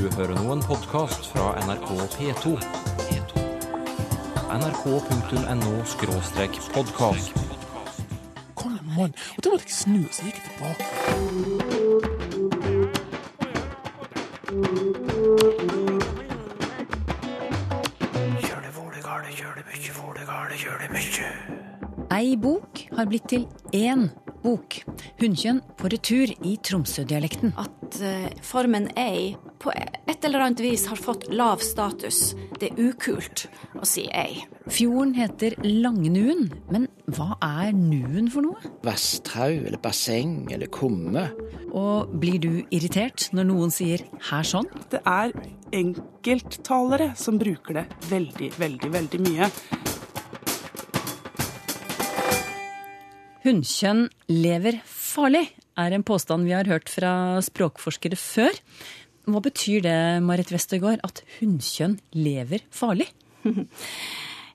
Du 0.00 0.06
hører 0.16 0.32
nå 0.32 0.54
en 0.54 0.62
podkast 0.64 1.26
fra 1.28 1.50
NRK 1.60 1.90
P2. 2.14 2.56
nrk.no 4.54 5.72
podkast. 6.72 7.34
Kom 8.56 8.72
igjen, 8.78 8.94
mann. 8.96 9.12
Og 9.36 9.44
da 9.44 9.52
måtte 9.52 9.68
jeg 9.68 9.76
snu, 9.76 10.00
så 10.08 10.24
gikk 10.24 10.38
jeg 10.40 10.44
tilbake. 10.48 10.84
Ei 22.16 22.40
bok 22.40 22.72
har 22.96 23.04
blitt 23.12 23.28
til 23.36 23.44
én 23.76 24.08
bok. 24.40 24.80
Hunnkjønn 25.20 25.60
på 25.76 25.92
retur 25.92 26.32
i 26.40 26.56
Tromsø-dialekten. 26.56 27.52
at 27.60 28.00
uh, 28.00 28.28
formen 28.40 28.88
ei 28.96 29.36
på 29.60 29.72
et 29.76 30.24
eller 30.24 30.40
annet 30.46 30.60
vis 30.64 30.86
har 30.88 30.96
fått 30.96 31.26
lav 31.32 31.60
status. 31.64 32.32
Det 32.60 32.70
er 32.70 32.90
ukult 32.90 33.44
å 33.76 33.84
si 33.88 34.06
ei. 34.16 34.40
Fjorden 34.72 35.12
heter 35.18 35.56
Langnuen, 35.64 36.48
men 36.72 36.86
hva 37.12 37.34
er 37.44 37.74
nuen 37.76 38.30
for 38.32 38.46
noe? 38.46 38.70
vassdrag 38.86 39.66
eller 39.68 39.80
basseng 39.82 40.48
eller 40.52 40.70
kumme. 40.72 41.26
Og 41.76 42.12
blir 42.22 42.40
du 42.40 42.52
irritert 42.72 43.28
når 43.36 43.50
noen 43.50 43.70
sier 43.70 44.00
'her 44.30 44.42
sånn'? 44.42 44.70
Det 44.90 45.02
er 45.04 45.32
enkelttalere 45.72 47.16
som 47.16 47.38
bruker 47.38 47.74
det 47.74 47.86
veldig, 48.08 48.50
veldig, 48.58 48.90
veldig 48.92 49.20
mye. 49.20 49.50
Hunnkjønn 53.44 54.08
lever 54.28 54.80
farlig, 54.84 55.48
er 55.78 55.92
en 55.92 56.02
påstand 56.02 56.44
vi 56.44 56.52
har 56.52 56.68
hørt 56.68 56.88
fra 56.88 57.40
språkforskere 57.40 58.16
før. 58.16 58.52
Hva 59.30 59.42
betyr 59.44 59.84
det, 59.84 60.00
Marit 60.26 60.50
Westergård, 60.54 61.02
at 61.06 61.22
hunnkjønn 61.38 62.00
lever 62.16 62.66
farlig? 62.74 63.08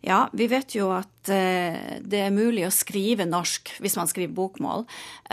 Ja, 0.05 0.27
vi 0.38 0.45
vet 0.45 0.75
jo 0.77 0.91
at 0.94 1.30
eh, 1.33 1.97
det 2.05 2.19
er 2.22 2.33
mulig 2.33 2.67
å 2.67 2.73
skrive 2.73 3.25
norsk, 3.25 3.72
hvis 3.81 3.95
man 3.97 4.09
skriver 4.09 4.36
bokmål, 4.38 4.83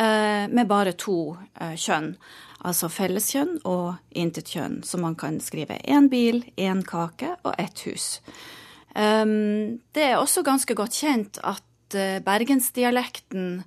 eh, 0.01 0.49
med 0.49 0.71
bare 0.71 0.95
to 0.97 1.35
eh, 1.61 1.75
kjønn. 1.77 2.15
Altså 2.65 2.89
felleskjønn 2.89 3.59
og 3.69 4.17
intetkjønn. 4.17 4.79
Så 4.89 4.97
man 5.03 5.19
kan 5.21 5.37
skrive 5.45 5.77
én 5.85 6.09
bil, 6.09 6.41
én 6.57 6.81
kake 6.89 7.35
og 7.43 7.53
ett 7.61 7.85
hus. 7.85 8.23
Um, 8.97 9.83
det 9.93 10.07
er 10.07 10.17
også 10.17 10.45
ganske 10.47 10.77
godt 10.77 10.97
kjent 10.97 11.41
at 11.45 11.97
bergensdialekten 12.25 13.65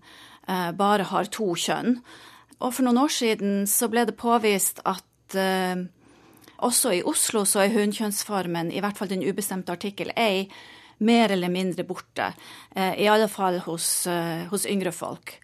bare 0.77 1.05
har 1.11 1.29
to 1.33 1.51
kjønn. 1.59 1.99
Og 2.61 2.71
for 2.73 2.85
noen 2.87 3.03
år 3.03 3.13
siden 3.13 3.65
så 3.69 3.89
ble 3.91 4.05
det 4.09 4.17
påvist 4.17 4.81
at 4.87 5.05
eh, 5.39 5.83
også 6.65 6.93
i 6.95 7.03
Oslo 7.03 7.43
så 7.47 7.65
er 7.65 7.75
hunnkjønnsformen, 7.75 8.71
i 8.71 8.81
hvert 8.83 8.97
fall 8.97 9.11
den 9.11 9.25
ubestemte 9.25 9.75
artikkel 9.75 10.11
1, 10.15 10.51
mer 11.05 11.33
eller 11.35 11.51
mindre 11.51 11.83
borte. 11.87 12.31
Eh, 12.75 13.03
I 13.03 13.07
alle 13.11 13.27
fall 13.31 13.59
hos, 13.65 14.07
eh, 14.07 14.45
hos 14.51 14.67
yngre 14.69 14.93
folk. 14.95 15.37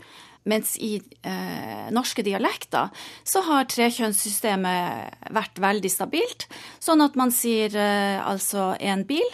Mens 0.44 0.74
i 0.82 0.96
eh, 0.98 1.90
norske 1.94 2.24
dialekter 2.26 2.90
så 3.28 3.44
har 3.46 3.68
trekjønnssystemet 3.70 5.30
vært 5.36 5.62
veldig 5.62 5.92
stabilt. 5.92 6.48
Sånn 6.82 7.04
at 7.06 7.18
man 7.20 7.34
sier 7.36 7.76
eh, 7.78 8.18
altså 8.26 8.72
en 8.80 9.06
bil, 9.06 9.28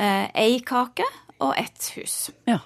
eh, 0.00 0.56
kake 0.64 1.04
og 1.42 1.52
ett 1.58 1.90
hus. 1.98 2.30
Ja. 2.48 2.62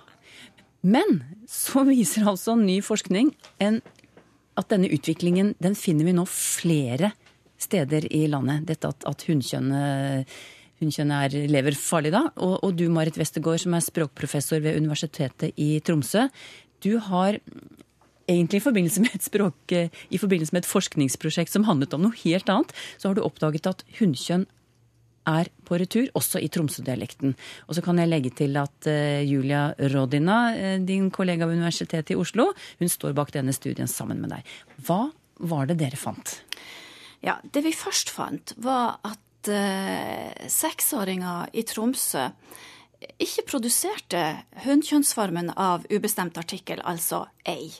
Men 0.86 1.24
så 1.50 1.82
viser 1.88 2.28
altså 2.30 2.54
ny 2.60 2.78
forskning 2.84 3.32
en, 3.58 3.80
at 4.56 4.68
denne 4.72 4.90
utviklingen 4.92 5.54
den 5.62 5.76
finner 5.78 6.08
vi 6.08 6.16
nå 6.16 6.26
flere 6.30 7.12
steder 7.60 8.08
i 8.12 8.26
landet. 8.30 8.66
Dette 8.68 8.90
at, 8.92 9.06
at 9.08 9.24
hunnkjønnet 9.28 10.26
er, 11.16 11.38
lever 11.50 11.78
farlig 11.78 12.12
da. 12.14 12.26
Og, 12.36 12.58
og 12.64 12.76
du 12.76 12.86
Marit 12.92 13.18
Westergård 13.20 13.62
som 13.64 13.76
er 13.76 13.84
språkprofessor 13.84 14.62
ved 14.64 14.78
Universitetet 14.80 15.56
i 15.60 15.76
Tromsø. 15.84 16.26
Du 16.84 16.96
har 17.08 17.40
egentlig 18.26 18.60
i 18.60 18.64
forbindelse 18.64 19.02
med 19.04 19.14
et 19.14 19.24
språk, 19.24 19.74
forbindelse 20.18 20.54
med 20.54 20.64
et 20.64 20.68
forskningsprosjekt 20.68 21.52
som 21.52 21.66
handlet 21.68 21.94
om 21.94 22.06
noe 22.06 22.20
helt 22.24 22.48
annet, 22.50 22.72
så 22.98 23.10
har 23.10 23.16
du 23.16 23.22
oppdaget 23.24 23.68
at 23.70 23.84
hunnkjønn 24.00 24.46
er 25.26 25.50
på 25.66 25.78
retur, 25.80 26.08
også 26.18 26.40
i 26.42 26.48
Tromsø-dialekten. 26.52 27.34
Og 27.66 27.76
så 27.76 27.84
kan 27.84 27.98
jeg 28.00 28.10
legge 28.10 28.32
til 28.36 28.56
at 28.60 28.88
eh, 28.90 29.22
Julia 29.26 29.68
Rodina, 29.92 30.40
eh, 30.54 30.78
din 30.80 31.10
kollega 31.14 31.48
ved 31.48 31.58
Universitetet 31.58 32.14
i 32.14 32.18
Oslo, 32.18 32.52
hun 32.80 32.92
står 32.92 33.16
bak 33.16 33.32
denne 33.34 33.54
studien 33.56 33.90
sammen 33.90 34.22
med 34.22 34.34
deg. 34.36 34.54
Hva 34.86 35.06
var 35.46 35.68
det 35.70 35.78
dere 35.82 35.98
fant? 36.00 36.38
Ja, 37.24 37.38
det 37.42 37.64
vi 37.66 37.74
først 37.74 38.12
fant, 38.14 38.54
var 38.62 39.00
at 39.06 39.50
eh, 39.50 40.46
seksåringer 40.52 41.52
i 41.56 41.66
Tromsø 41.66 42.28
ikke 43.20 43.44
produserte 43.50 44.22
hunnkjønnsformen 44.64 45.52
av 45.60 45.84
ubestemt 45.92 46.38
artikkel, 46.40 46.80
altså 46.80 47.26
ei. 47.48 47.70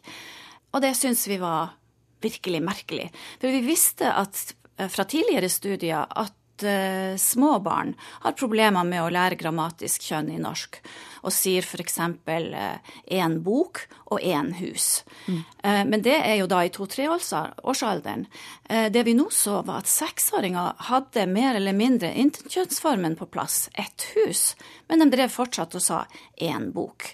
Og 0.75 0.83
det 0.85 0.93
syns 0.99 1.25
vi 1.31 1.39
var 1.41 1.77
virkelig 2.25 2.61
merkelig. 2.65 3.09
For 3.41 3.53
vi 3.53 3.65
visste 3.65 4.13
at, 4.13 4.55
eh, 4.79 4.89
fra 4.89 5.05
tidligere 5.05 5.49
studier 5.49 6.07
at 6.11 6.35
eh, 6.65 7.17
små 7.17 7.59
barn 7.61 7.95
har 8.23 8.37
problemer 8.39 8.85
med 8.85 9.03
å 9.03 9.11
lære 9.13 9.39
grammatisk 9.41 10.07
kjønn 10.09 10.31
i 10.35 10.39
norsk, 10.41 10.79
og 11.27 11.35
sier 11.35 11.65
f.eks. 11.65 11.99
én 11.99 13.39
bok 13.43 13.83
og 14.07 14.21
én 14.23 14.53
hus. 14.61 15.05
Eh, 15.27 15.83
men 15.89 16.05
det 16.05 16.17
er 16.21 16.37
jo 16.41 16.47
da 16.51 16.63
i 16.65 16.71
to-treårsalderen. 16.73 18.27
Eh, 18.69 18.87
det 18.93 19.03
vi 19.09 19.17
nå 19.19 19.29
så, 19.35 19.61
var 19.67 19.83
at 19.83 19.91
seksåringer 19.91 20.87
hadde 20.91 21.27
mer 21.31 21.59
eller 21.59 21.77
mindre 21.77 22.13
interkjønnsformen 22.15 23.19
på 23.19 23.29
plass, 23.33 23.69
ett 23.75 24.09
hus, 24.15 24.55
men 24.89 25.03
de 25.03 25.11
drev 25.17 25.35
fortsatt 25.35 25.75
og 25.77 25.83
sa 25.83 26.05
én 26.37 26.71
bok. 26.73 27.13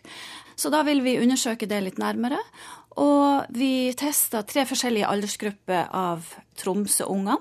Så 0.56 0.70
da 0.70 0.82
vil 0.86 1.00
vi 1.02 1.18
undersøke 1.18 1.66
det 1.66 1.80
litt 1.82 1.98
nærmere. 1.98 2.38
Og 3.00 3.48
vi 3.56 3.92
testa 3.96 4.42
tre 4.44 4.66
forskjellige 4.68 5.08
aldersgrupper 5.08 5.88
av 5.96 6.26
Tromsø-unger 6.60 7.40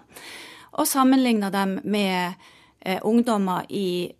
og 0.71 0.87
sammenligna 0.87 1.51
dem 1.53 1.79
med 1.83 2.33
eh, 2.79 2.99
ungdommer 3.03 3.67
i 3.69 4.11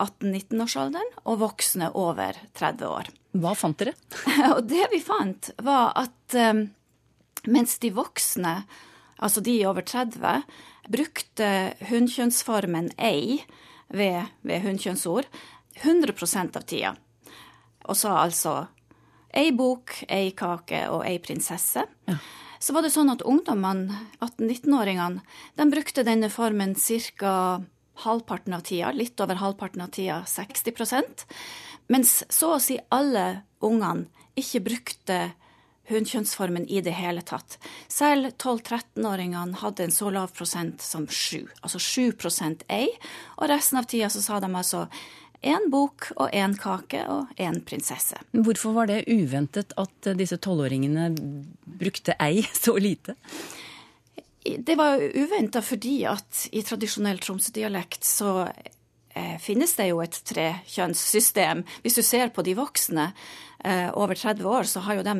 18-19-årsalderen 0.00 1.12
og 1.28 1.40
voksne 1.42 1.90
over 1.98 2.38
30 2.56 2.86
år. 2.88 3.10
Hva 3.40 3.54
fant 3.58 3.78
dere? 3.78 3.94
og 4.56 4.64
det 4.70 4.88
vi 4.92 5.00
fant, 5.04 5.52
var 5.62 5.92
at 6.00 6.36
eh, 6.38 6.64
mens 7.50 7.78
de 7.82 7.92
voksne, 7.94 8.56
altså 9.20 9.44
de 9.44 9.56
over 9.68 9.86
30, 9.86 10.42
brukte 10.90 11.48
hunnkjønnsformen 11.90 12.90
ei 12.98 13.42
ved, 13.94 14.26
ved 14.42 14.64
hunnkjønnsord 14.64 15.28
100 15.80 16.56
av 16.56 16.64
tida, 16.66 16.94
og 17.86 17.96
sa 17.96 18.16
altså 18.24 18.54
ei 19.30 19.52
bok, 19.54 19.94
ei 20.10 20.32
kake 20.36 20.82
og 20.90 21.04
ei 21.06 21.18
prinsesse, 21.22 21.84
så 22.60 22.76
var 22.76 22.84
det 22.84 22.92
sånn 22.92 23.10
at 23.12 23.24
ungdommene, 23.24 23.96
18-19-åringene, 24.20 25.24
de 25.56 25.68
brukte 25.72 26.04
denne 26.04 26.28
formen 26.32 26.76
ca. 26.76 27.34
halvparten 28.04 28.54
av 28.56 28.64
tida, 28.68 28.92
litt 28.92 29.20
over 29.20 29.40
halvparten 29.40 29.82
av 29.84 29.90
tida, 29.96 30.22
60 30.26 31.26
mens 31.90 32.20
så 32.30 32.54
å 32.54 32.62
si 32.62 32.78
alle 32.94 33.42
ungene 33.60 34.06
ikke 34.38 34.60
brukte 34.62 35.18
hunnkjønnsformen 35.90 36.68
i 36.70 36.80
det 36.86 36.94
hele 36.94 37.22
tatt. 37.26 37.56
Selv 37.90 38.36
12-13-åringene 38.38 39.58
hadde 39.62 39.88
en 39.88 39.94
så 39.94 40.10
lav 40.14 40.30
prosent 40.36 40.84
som 40.84 41.08
7, 41.08 41.48
altså 41.64 41.80
7% 41.82 42.62
ei, 42.70 42.92
og 43.38 43.50
resten 43.50 43.80
av 43.80 43.88
tida 43.90 44.10
så 44.12 44.22
sa 44.22 44.38
de 44.42 44.52
altså 44.52 44.86
én 45.40 45.70
bok 45.72 46.10
og 46.16 46.34
én 46.36 46.54
kake 46.58 47.00
og 47.08 47.30
én 47.40 47.60
prinsesse. 47.64 48.18
Hvorfor 48.32 48.74
var 48.76 48.90
det 48.90 49.06
uventet 49.08 49.72
at 49.80 50.12
disse 50.18 50.36
tolvåringene 50.42 51.10
brukte 51.80 52.16
ei 52.20 52.44
så 52.64 52.76
lite? 52.76 53.16
Det 54.40 54.76
var 54.76 55.00
uventa 55.00 55.60
fordi 55.62 56.00
at 56.08 56.46
i 56.56 56.62
tradisjonell 56.64 57.20
Tromsø-dialekt 57.20 58.06
så 58.08 58.46
eh, 58.48 59.36
finnes 59.40 59.74
det 59.76 59.90
jo 59.90 60.00
et 60.00 60.16
trekjønnssystem. 60.30 61.64
Hvis 61.84 62.00
du 62.00 62.02
ser 62.04 62.32
på 62.32 62.44
de 62.46 62.56
voksne 62.56 63.10
eh, 63.64 63.90
over 63.92 64.16
30 64.16 64.48
år, 64.48 64.68
så 64.68 64.84
har 64.86 65.00
jo 65.00 65.04
de 65.04 65.16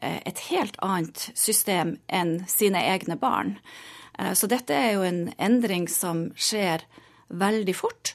eh, 0.00 0.20
et 0.24 0.40
helt 0.48 0.80
annet 0.84 1.28
system 1.36 1.98
enn 2.08 2.38
sine 2.48 2.80
egne 2.94 3.20
barn. 3.20 3.58
Så 4.38 4.46
dette 4.46 4.70
er 4.70 4.92
jo 4.94 5.00
en 5.02 5.24
endring 5.42 5.88
som 5.90 6.28
skjer 6.38 6.84
veldig 7.34 7.72
fort. 7.74 8.12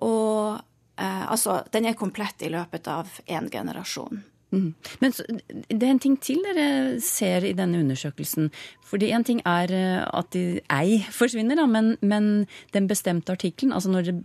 Og 0.00 0.62
eh, 0.98 1.24
altså, 1.30 1.62
den 1.72 1.86
er 1.86 1.98
komplett 1.98 2.42
i 2.42 2.52
løpet 2.52 2.88
av 2.88 3.20
én 3.26 3.50
generasjon. 3.52 4.24
Men 4.52 5.14
så, 5.16 5.24
det 5.48 5.80
er 5.80 5.94
en 5.94 6.00
ting 6.02 6.18
til 6.20 6.42
dere 6.44 7.00
ser 7.00 7.44
i 7.48 7.54
denne 7.56 7.80
undersøkelsen. 7.80 8.50
Fordi 8.84 9.08
en 9.16 9.24
ting 9.24 9.40
er 9.48 9.72
eh, 9.72 10.02
at 10.04 10.28
de, 10.36 10.60
ei 10.68 11.00
forsvinner, 11.08 11.56
da, 11.56 11.64
men, 11.70 11.94
men 12.04 12.46
den 12.76 12.88
bestemte 12.90 13.32
artikkelen, 13.32 13.72
altså 13.72 13.92
når 13.94 14.10
det, 14.10 14.16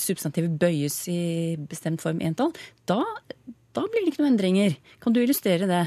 substantivet 0.00 0.54
bøyes 0.60 1.00
i 1.10 1.56
bestemt 1.68 2.02
form 2.02 2.22
entall, 2.22 2.54
da, 2.86 3.02
da 3.74 3.86
blir 3.90 4.06
det 4.06 4.14
ikke 4.14 4.22
noen 4.22 4.36
endringer. 4.36 4.78
Kan 5.02 5.16
du 5.16 5.22
illustrere 5.24 5.66
det? 5.70 5.84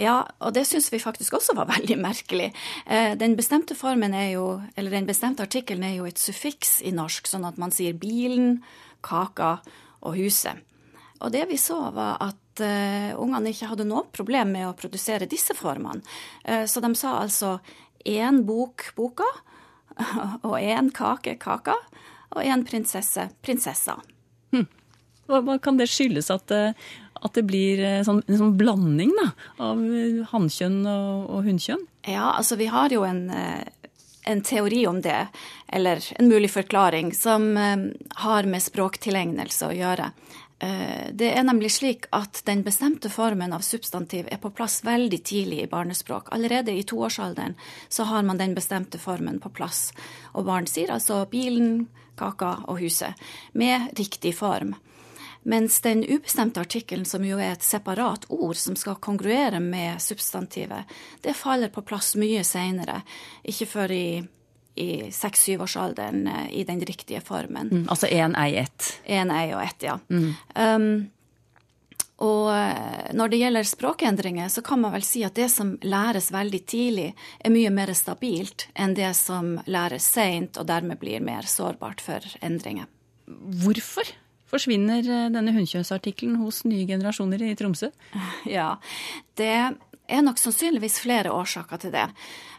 Ja, 0.00 0.24
og 0.40 0.54
det 0.56 0.64
syns 0.66 0.88
vi 0.92 0.98
faktisk 1.02 1.38
også 1.38 1.54
var 1.58 1.70
veldig 1.76 1.98
merkelig. 2.00 2.50
Eh, 2.90 3.14
Den 3.20 3.38
bestemte 3.38 3.78
formen 3.78 4.18
er 4.18 4.32
jo, 4.34 4.46
eller 4.74 4.98
den 4.98 5.06
bestemte 5.06 5.46
artikkelen 5.46 5.86
er 5.86 6.00
jo 6.00 6.10
et 6.10 6.18
suffiks 6.18 6.80
i 6.82 6.90
norsk, 6.96 7.30
sånn 7.30 7.46
at 7.46 7.60
man 7.60 7.70
sier 7.74 7.94
bilen, 7.94 8.64
kaka 9.04 9.58
og 10.06 10.16
huset. 10.16 10.60
Og 11.20 11.32
det 11.34 11.44
vi 11.50 11.58
så, 11.60 11.78
var 11.92 12.16
at 12.24 12.62
uh, 12.64 13.10
ungene 13.20 13.52
ikke 13.52 13.68
hadde 13.72 13.88
noe 13.88 14.06
problem 14.12 14.54
med 14.56 14.68
å 14.70 14.76
produsere 14.78 15.28
disse 15.28 15.56
formene. 15.56 16.00
Uh, 16.46 16.64
så 16.64 16.80
de 16.80 16.92
sa 16.96 17.18
altså 17.20 17.58
én 18.08 18.40
bok 18.48 18.90
boka, 18.96 19.28
og 20.46 20.56
én 20.56 20.88
kake 20.96 21.36
kaka, 21.42 21.76
og 22.30 22.46
én 22.46 22.64
prinsesse 22.64 23.28
prinsessa. 23.44 23.98
Hva, 25.30 25.40
hva 25.46 25.56
kan 25.62 25.78
det 25.78 25.88
skyldes 25.90 26.30
at, 26.34 26.50
eh, 26.54 26.74
at 27.20 27.36
det 27.38 27.44
blir 27.46 27.82
sånn, 28.06 28.22
en 28.26 28.40
sånn 28.40 28.56
blanding 28.58 29.12
da, 29.18 29.28
av 29.62 29.82
hannkjønn 30.32 30.80
og, 30.90 31.28
og 31.30 31.46
hunnkjønn? 31.46 31.84
Ja, 32.10 32.32
altså 32.34 32.58
vi 32.58 32.70
har 32.72 32.90
jo 32.94 33.04
en, 33.06 33.28
eh, 33.30 33.62
en 34.30 34.42
teori 34.42 34.86
om 34.86 35.00
det, 35.02 35.26
eller 35.68 36.04
en 36.18 36.28
mulig 36.28 36.50
forklaring, 36.50 37.14
som 37.14 37.56
eh, 37.56 37.88
har 38.24 38.48
med 38.48 38.62
språktilegnelse 38.62 39.68
å 39.68 39.76
gjøre. 39.76 40.10
Eh, 40.60 41.12
Det 41.12 41.32
er 41.32 41.42
nemlig 41.42 41.70
slik 41.72 42.06
at 42.12 42.42
den 42.44 42.62
bestemte 42.62 43.10
formen 43.10 43.52
av 43.52 43.64
substantiv 43.64 44.28
er 44.30 44.38
på 44.42 44.50
plass 44.50 44.82
veldig 44.84 45.22
tidlig 45.24 45.62
i 45.62 45.70
barnespråk. 45.70 46.28
Allerede 46.32 46.72
i 46.72 46.82
toårsalderen 46.82 47.54
så 47.88 48.04
har 48.04 48.22
man 48.22 48.38
den 48.38 48.54
bestemte 48.54 48.98
formen 48.98 49.40
på 49.40 49.50
plass. 49.50 49.92
Og 50.34 50.44
barn 50.44 50.66
sier 50.66 50.92
altså 50.92 51.24
bilen, 51.30 51.88
kaka 52.16 52.58
og 52.68 52.80
huset, 52.80 53.14
med 53.52 53.96
riktig 53.96 54.34
form. 54.36 54.74
Mens 55.42 55.80
den 55.80 56.04
ubestemte 56.04 56.60
artikkelen, 56.60 57.06
som 57.08 57.24
jo 57.24 57.38
er 57.40 57.54
et 57.54 57.64
separat 57.64 58.26
ord 58.28 58.58
som 58.60 58.76
skal 58.76 58.98
kongruere 59.00 59.60
med 59.60 60.02
substantivet, 60.02 60.90
det 61.24 61.36
faller 61.36 61.72
på 61.72 61.84
plass 61.86 62.12
mye 62.20 62.42
seinere, 62.44 63.00
ikke 63.48 63.68
før 63.70 63.94
i, 63.96 64.20
i 64.76 64.90
seks-syvårsalderen 65.12 66.26
eh, 66.28 66.50
i 66.60 66.66
den 66.68 66.84
riktige 66.84 67.22
formen. 67.24 67.72
Mm, 67.72 67.88
altså 67.88 68.10
én, 68.12 68.36
ei, 68.36 68.60
ett. 68.60 68.92
En 69.04 69.32
ei 69.32 69.48
og 69.54 69.64
ett, 69.64 69.88
ja. 69.88 69.96
Um, 70.10 71.08
og 72.20 72.52
eh, 72.52 73.10
når 73.16 73.32
det 73.32 73.40
gjelder 73.40 73.64
språkendringer, 73.64 74.48
så 74.52 74.60
kan 74.62 74.84
man 74.84 74.92
vel 74.92 75.04
si 75.08 75.24
at 75.24 75.38
det 75.40 75.48
som 75.48 75.78
læres 75.80 76.28
veldig 76.34 76.64
tidlig, 76.68 77.10
er 77.40 77.54
mye 77.54 77.72
mer 77.72 77.96
stabilt 77.96 78.68
enn 78.76 78.92
det 78.98 79.14
som 79.16 79.54
læres 79.64 80.12
seint, 80.12 80.60
og 80.60 80.68
dermed 80.68 81.00
blir 81.00 81.24
mer 81.24 81.48
sårbart 81.48 82.04
for 82.04 82.24
endringer. 82.44 82.92
Hvorfor 83.64 84.04
forsvinner 84.50 85.04
eh, 85.04 85.28
denne 85.32 85.54
hunnkjønnsartikkelen 85.56 86.40
hos 86.42 86.64
nye 86.68 86.88
generasjoner 86.88 87.50
i 87.50 87.54
Tromsø? 87.58 87.92
Ja, 88.58 88.74
det 89.38 89.54
er 90.10 90.22
nok 90.24 90.40
sannsynligvis 90.42 90.98
flere 91.04 91.32
årsaker 91.34 91.80
til 91.82 91.92
det. 91.94 92.06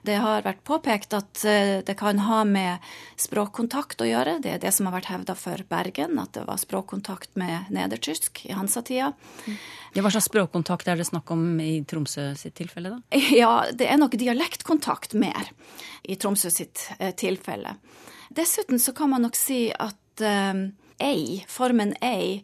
Det 0.07 0.15
har 0.23 0.45
vært 0.45 0.63
påpekt 0.65 1.13
at 1.13 1.43
eh, 1.45 1.81
det 1.85 1.95
kan 1.99 2.23
ha 2.25 2.41
med 2.47 2.91
språkkontakt 3.21 4.01
å 4.01 4.07
gjøre. 4.07 4.39
Det 4.43 4.55
er 4.55 4.61
det 4.63 4.71
som 4.73 4.87
har 4.87 4.95
vært 4.97 5.11
hevda 5.11 5.35
for 5.37 5.61
Bergen, 5.69 6.17
at 6.21 6.33
det 6.37 6.45
var 6.47 6.61
språkkontakt 6.61 7.35
med 7.39 7.69
nedertysk 7.73 8.45
i 8.47 8.55
Hansa-tida. 8.57 9.11
Ja, 9.91 10.03
hva 10.03 10.13
slags 10.13 10.29
språkkontakt 10.31 10.89
er 10.89 10.97
det 10.97 11.09
snakk 11.09 11.29
om 11.35 11.59
i 11.61 11.81
Tromsø 11.87 12.31
sitt 12.39 12.55
tilfelle, 12.57 12.95
da? 12.95 13.21
Ja, 13.41 13.53
det 13.75 13.89
er 13.91 13.99
nok 14.01 14.17
dialektkontakt 14.19 15.13
mer 15.19 15.51
i 16.07 16.17
Tromsø 16.17 16.53
sitt 16.53 16.87
eh, 16.97 17.13
tilfelle. 17.17 17.75
Dessuten 18.31 18.79
så 18.79 18.95
kan 18.95 19.11
man 19.11 19.27
nok 19.27 19.35
si 19.35 19.65
at 19.75 19.97
eh, 21.01 21.07
ei, 21.11 21.45
formen 21.49 21.95
ei, 22.01 22.43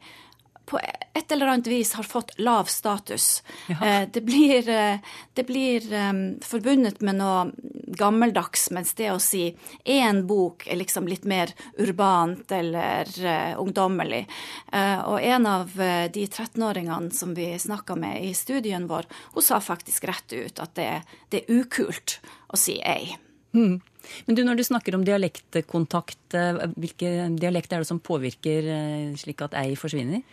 på 0.68 0.80
et 1.13 1.31
eller 1.31 1.48
annet 1.48 1.68
vis 1.68 1.94
har 1.94 2.04
fått 2.04 2.33
lav 2.39 2.68
status. 2.68 3.44
Ja. 3.68 4.06
det 4.13 4.21
blir, 4.21 4.69
eh, 4.69 5.00
det 5.33 5.44
blir 5.48 5.94
um, 5.94 6.39
forbundet 6.44 7.01
med 7.01 7.15
noe 7.21 7.51
gammeldags, 7.98 8.68
mens 8.75 8.92
det 8.94 9.07
å 9.13 9.19
si 9.24 9.56
én 9.83 10.25
bok 10.27 10.68
er 10.68 10.81
liksom 10.81 11.07
litt 11.07 11.24
mer 11.24 11.54
urbant 11.80 12.51
eller 12.51 13.07
uh, 13.24 13.56
ungdommelig. 13.62 14.25
Uh, 14.74 15.00
og 15.07 15.24
en 15.24 15.48
av 15.48 15.71
uh, 15.80 16.06
de 16.12 16.27
13-åringene 16.27 17.15
som 17.15 17.31
vi 17.38 17.54
snakka 17.59 17.95
med 17.95 18.25
i 18.27 18.33
studien 18.36 18.89
vår, 18.92 19.07
hun 19.33 19.45
sa 19.45 19.62
faktisk 19.63 20.09
rett 20.12 20.36
ut 20.36 20.59
at 20.59 20.75
det, 20.75 20.92
det 21.31 21.45
er 21.45 21.62
ukult 21.63 22.19
å 22.51 22.59
si 22.59 22.81
ei. 22.83 23.15
Men 24.25 24.38
du, 24.38 24.44
når 24.48 24.59
du 24.59 24.65
snakker 24.68 24.98
om 24.98 25.06
dialektkontakt, 25.07 26.36
eh, 26.38 26.62
hvilke 26.75 27.13
dialekter 27.38 27.77
er 27.77 27.86
det 27.86 27.89
som 27.92 28.04
påvirker 28.04 28.69
eh, 28.74 29.18
slik 29.19 29.44
at 29.45 29.57
ei 29.59 29.75
forsvinner? 29.80 30.24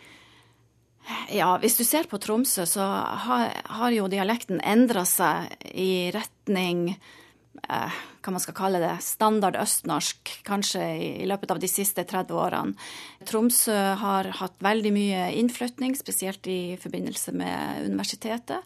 Ja, 1.29 1.51
hvis 1.61 1.77
du 1.77 1.83
ser 1.85 2.07
på 2.09 2.17
Tromsø, 2.21 2.65
så 2.65 2.85
har, 3.25 3.51
har 3.77 3.93
jo 3.93 4.09
dialekten 4.09 4.61
endra 4.65 5.03
seg 5.05 5.51
i 5.77 6.09
retning 6.13 6.87
eh, 6.95 7.99
hva 8.25 8.33
man 8.33 8.41
skal 8.41 8.57
kalle 8.57 8.81
det, 8.81 8.93
standard 9.05 9.57
østnorsk, 9.61 10.31
kanskje 10.47 10.85
i, 10.97 11.27
løpet 11.29 11.53
av 11.53 11.61
de 11.61 11.69
siste 11.69 12.05
30 12.09 12.33
årene. 12.41 12.87
Tromsø 13.29 13.77
har 14.01 14.31
hatt 14.39 14.57
veldig 14.65 14.93
mye 14.95 15.27
innflytning, 15.37 15.93
spesielt 15.97 16.49
i 16.49 16.75
forbindelse 16.81 17.35
med 17.37 17.85
universitetet. 17.85 18.65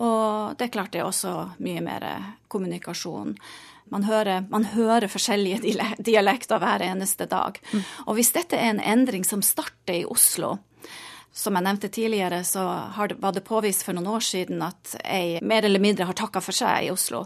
Og 0.00 0.56
det 0.56 0.68
er 0.68 0.74
klart 0.78 0.96
det 0.96 1.04
er 1.04 1.10
også 1.10 1.36
mye 1.64 1.84
mer 1.84 2.08
kommunikasjon. 2.48 3.36
Man 3.92 4.06
hører, 4.08 4.46
man 4.50 4.64
hører 4.72 5.10
forskjellige 5.12 5.74
dialekter 6.02 6.62
hver 6.62 6.82
eneste 6.86 7.26
dag. 7.30 7.58
Og 8.06 8.16
hvis 8.18 8.32
dette 8.34 8.56
er 8.58 8.72
en 8.72 8.80
endring 8.80 9.26
som 9.28 9.44
starter 9.44 10.00
i 10.00 10.06
Oslo, 10.08 10.56
som 11.34 11.56
jeg 11.58 11.66
nevnte 11.66 11.88
tidligere, 11.90 12.44
så 12.46 12.62
det, 13.10 13.16
var 13.18 13.34
det 13.34 13.42
påvist 13.46 13.82
for 13.82 13.96
noen 13.96 14.06
år 14.14 14.22
siden 14.22 14.62
at 14.62 14.92
ei 15.02 15.40
mer 15.42 15.66
eller 15.66 15.82
mindre 15.82 16.06
har 16.06 16.14
takka 16.14 16.38
for 16.44 16.54
seg 16.54 16.86
i 16.86 16.92
Oslo. 16.94 17.24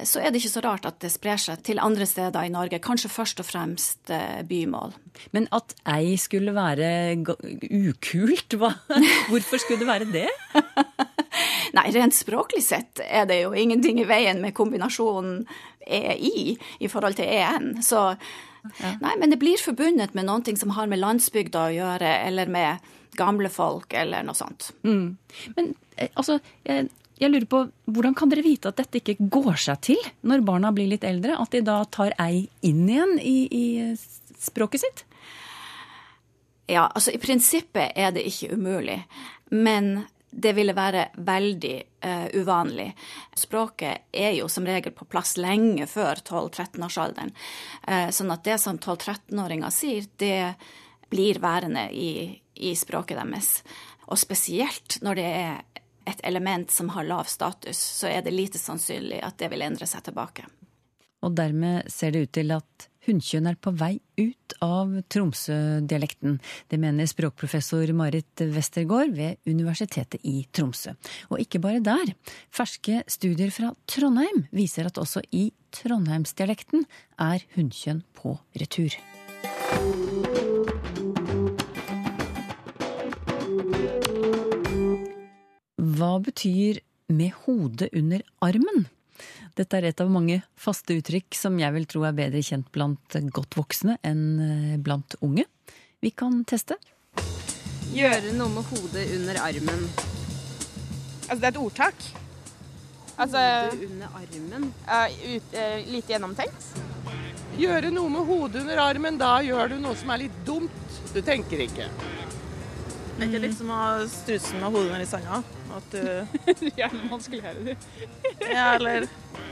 Så 0.00 0.22
er 0.22 0.32
det 0.32 0.40
ikke 0.40 0.54
så 0.54 0.62
rart 0.64 0.88
at 0.88 0.96
det 1.04 1.12
sprer 1.12 1.40
seg 1.40 1.60
til 1.66 1.82
andre 1.82 2.08
steder 2.08 2.48
i 2.48 2.52
Norge, 2.52 2.80
kanskje 2.80 3.12
først 3.12 3.44
og 3.44 3.48
fremst 3.50 4.12
eh, 4.16 4.40
bymål. 4.48 4.96
Men 5.36 5.50
at 5.52 5.76
ei 5.92 6.16
skulle 6.20 6.56
være 6.56 6.88
ukult, 7.20 8.56
hva? 8.56 8.72
Hvorfor 9.30 9.60
skulle 9.60 9.84
det 9.84 9.92
være 9.92 10.08
det? 10.08 10.28
Nei, 11.76 11.86
rent 11.94 12.16
språklig 12.16 12.62
sett 12.64 13.02
er 13.04 13.26
det 13.30 13.42
jo 13.42 13.54
ingenting 13.56 14.00
i 14.02 14.08
veien 14.08 14.40
med 14.42 14.54
kombinasjonen 14.56 15.44
EI 15.86 16.56
i 16.80 16.90
forhold 16.90 17.18
til 17.18 17.30
EN. 17.30 17.72
Så 17.84 18.02
nei, 19.00 19.14
men 19.16 19.32
det 19.32 19.40
blir 19.40 19.60
forbundet 19.60 20.14
med 20.14 20.28
noe 20.28 20.56
som 20.58 20.74
har 20.76 20.90
med 20.90 21.00
landsbygda 21.02 21.66
å 21.66 21.74
gjøre, 21.74 22.14
eller 22.28 22.50
med 22.52 22.90
gamle 23.18 23.50
folk, 23.52 23.92
eller 23.96 24.24
noe 24.26 24.38
sånt. 24.38 24.70
Men 25.56 25.74
eh, 25.96 26.10
altså, 26.14 26.38
jeg, 26.66 26.88
jeg 27.20 27.32
lurer 27.32 27.48
på, 27.50 27.64
hvordan 27.90 28.16
kan 28.16 28.30
dere 28.32 28.46
vite 28.46 28.70
at 28.70 28.80
dette 28.80 29.00
ikke 29.00 29.30
går 29.32 29.58
seg 29.60 29.82
til 29.90 30.00
når 30.26 30.46
barna 30.46 30.72
blir 30.76 30.90
litt 30.92 31.06
eldre? 31.06 31.38
At 31.40 31.52
de 31.54 31.64
da 31.66 31.82
tar 31.90 32.14
ei 32.22 32.46
inn 32.66 32.86
igjen 32.88 33.16
i, 33.18 33.36
i 33.50 33.64
språket 34.40 34.86
sitt? 34.86 35.04
Ja, 36.70 36.86
altså 36.86 37.10
i 37.10 37.18
prinsippet 37.18 37.96
er 37.98 38.12
det 38.14 38.22
ikke 38.30 38.54
umulig, 38.54 39.00
men 39.50 40.04
det 40.30 40.52
ville 40.54 40.74
være 40.76 41.08
veldig 41.26 41.74
uh, 42.04 42.26
uvanlig. 42.38 42.88
Språket 43.36 44.10
er 44.12 44.34
jo 44.38 44.48
som 44.48 44.66
regel 44.66 44.94
på 44.94 45.08
plass 45.10 45.36
lenge 45.40 45.86
før 45.90 46.22
12-13-årsalderen. 46.22 47.32
Uh, 47.88 48.08
sånn 48.14 48.30
at 48.34 48.44
det 48.46 48.60
som 48.62 48.78
12-13-åringer 48.78 49.74
sier, 49.74 50.06
det 50.22 50.54
blir 51.10 51.42
værende 51.42 51.88
i, 51.90 52.30
i 52.54 52.74
språket 52.78 53.18
deres. 53.18 53.50
Og 54.10 54.18
spesielt 54.18 55.00
når 55.02 55.18
det 55.18 55.26
er 55.26 55.58
et 56.10 56.22
element 56.26 56.70
som 56.70 56.88
har 56.94 57.06
lav 57.06 57.26
status, 57.30 57.78
så 57.78 58.08
er 58.10 58.22
det 58.22 58.34
lite 58.34 58.58
sannsynlig 58.58 59.20
at 59.22 59.38
det 59.38 59.50
vil 59.52 59.66
endre 59.66 59.86
seg 59.86 60.06
tilbake. 60.06 60.46
Og 61.26 61.34
dermed 61.36 61.90
ser 61.92 62.14
det 62.14 62.24
ut 62.24 62.32
til 62.38 62.54
at 62.54 62.89
hunnkjønn 63.10 63.48
er 63.50 63.58
på 63.58 63.72
vei 63.74 63.96
ut 64.20 64.54
av 64.62 64.92
Tromsø-dialekten. 65.10 66.38
Det 66.70 66.78
mener 66.80 67.08
språkprofessor 67.10 67.90
Marit 67.96 68.42
Westergård 68.54 69.14
ved 69.16 69.40
Universitetet 69.50 70.22
i 70.26 70.44
Tromsø. 70.54 70.94
Og 71.30 71.42
ikke 71.42 71.62
bare 71.62 71.82
der. 71.84 72.14
Ferske 72.54 73.02
studier 73.10 73.50
fra 73.54 73.72
Trondheim 73.90 74.44
viser 74.54 74.88
at 74.90 75.00
også 75.00 75.24
i 75.34 75.48
trondheimsdialekten 75.74 76.86
er 77.20 77.42
hunnkjønn 77.56 78.04
på 78.16 78.36
retur. 78.60 78.96
Hva 85.80 86.14
betyr 86.22 86.80
'med 87.10 87.32
hodet 87.44 87.90
under 87.92 88.22
armen'? 88.40 88.99
Dette 89.60 89.76
er 89.76 89.90
et 89.90 90.00
av 90.00 90.08
mange 90.08 90.38
faste 90.56 90.94
uttrykk 90.96 91.36
som 91.36 91.58
jeg 91.60 91.74
vil 91.74 91.84
tro 91.90 92.06
er 92.08 92.14
bedre 92.16 92.40
kjent 92.40 92.70
blant 92.72 93.16
godt 93.36 93.58
voksne 93.58 93.98
enn 94.08 94.22
eh, 94.40 94.78
blant 94.80 95.18
unge. 95.20 95.44
Vi 96.00 96.14
kan 96.16 96.38
teste. 96.48 96.78
Gjøre 97.92 98.32
noe 98.38 98.48
med 98.54 98.64
hodet 98.70 99.04
under 99.18 99.42
armen. 99.44 99.84
Altså, 101.26 101.36
det 101.42 101.50
er 101.50 101.52
et 101.52 101.60
ordtak. 101.60 102.08
Altså, 103.20 103.44
hodet 103.74 103.90
Under 103.90 104.16
armen? 104.22 104.66
Uh, 104.88 105.20
ut, 105.34 105.52
uh, 105.52 105.76
lite 105.92 106.14
gjennomtenkt. 106.14 106.72
Gjøre 107.60 107.92
noe 107.92 108.16
med 108.16 108.28
hodet 108.30 108.64
under 108.64 108.80
armen, 108.80 109.20
da 109.20 109.34
gjør 109.44 109.74
du 109.74 109.80
noe 109.82 109.98
som 110.00 110.14
er 110.14 110.24
litt 110.24 110.42
dumt. 110.48 111.00
Du 111.12 111.20
tenker 111.20 111.66
ikke. 111.66 111.92
Det 111.92 113.26
er 113.26 113.28
ikke 113.28 113.44
litt 113.44 113.60
som 113.60 113.74
å 113.74 113.82
ha 113.82 113.94
strusen 114.08 114.62
med 114.62 114.72
hodet 114.72 114.94
nedi 114.94 115.10
sanda. 115.10 115.42
At 115.76 115.92
du 115.94 116.00
Gjerne 116.78 117.06
manskulerer 117.10 117.22
skulle 117.24 117.42
høre 117.46 117.64
det. 117.68 117.76
Ja, 118.56 118.74
eller 118.76 119.06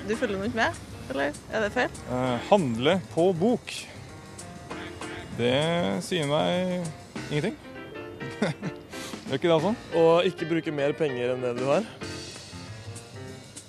Du 0.08 0.16
følger 0.16 0.40
nok 0.42 0.56
med? 0.56 0.82
Eller 1.08 1.37
er 1.52 1.64
det 1.64 1.70
feil? 1.72 2.00
Eh, 2.12 2.48
handle 2.50 2.98
på 3.14 3.28
bok. 3.38 3.72
Det 5.38 5.54
sier 6.04 6.26
meg 6.28 6.88
ingenting. 7.30 7.56
Gjør 9.28 9.38
ikke 9.38 9.48
det, 9.48 9.54
altså? 9.54 9.72
Å 9.96 10.04
ikke 10.28 10.48
bruke 10.50 10.75
mer 10.75 10.94
penger 10.98 11.34
enn 11.34 11.44
det 11.44 11.54
du 11.60 11.64
har. 11.68 11.87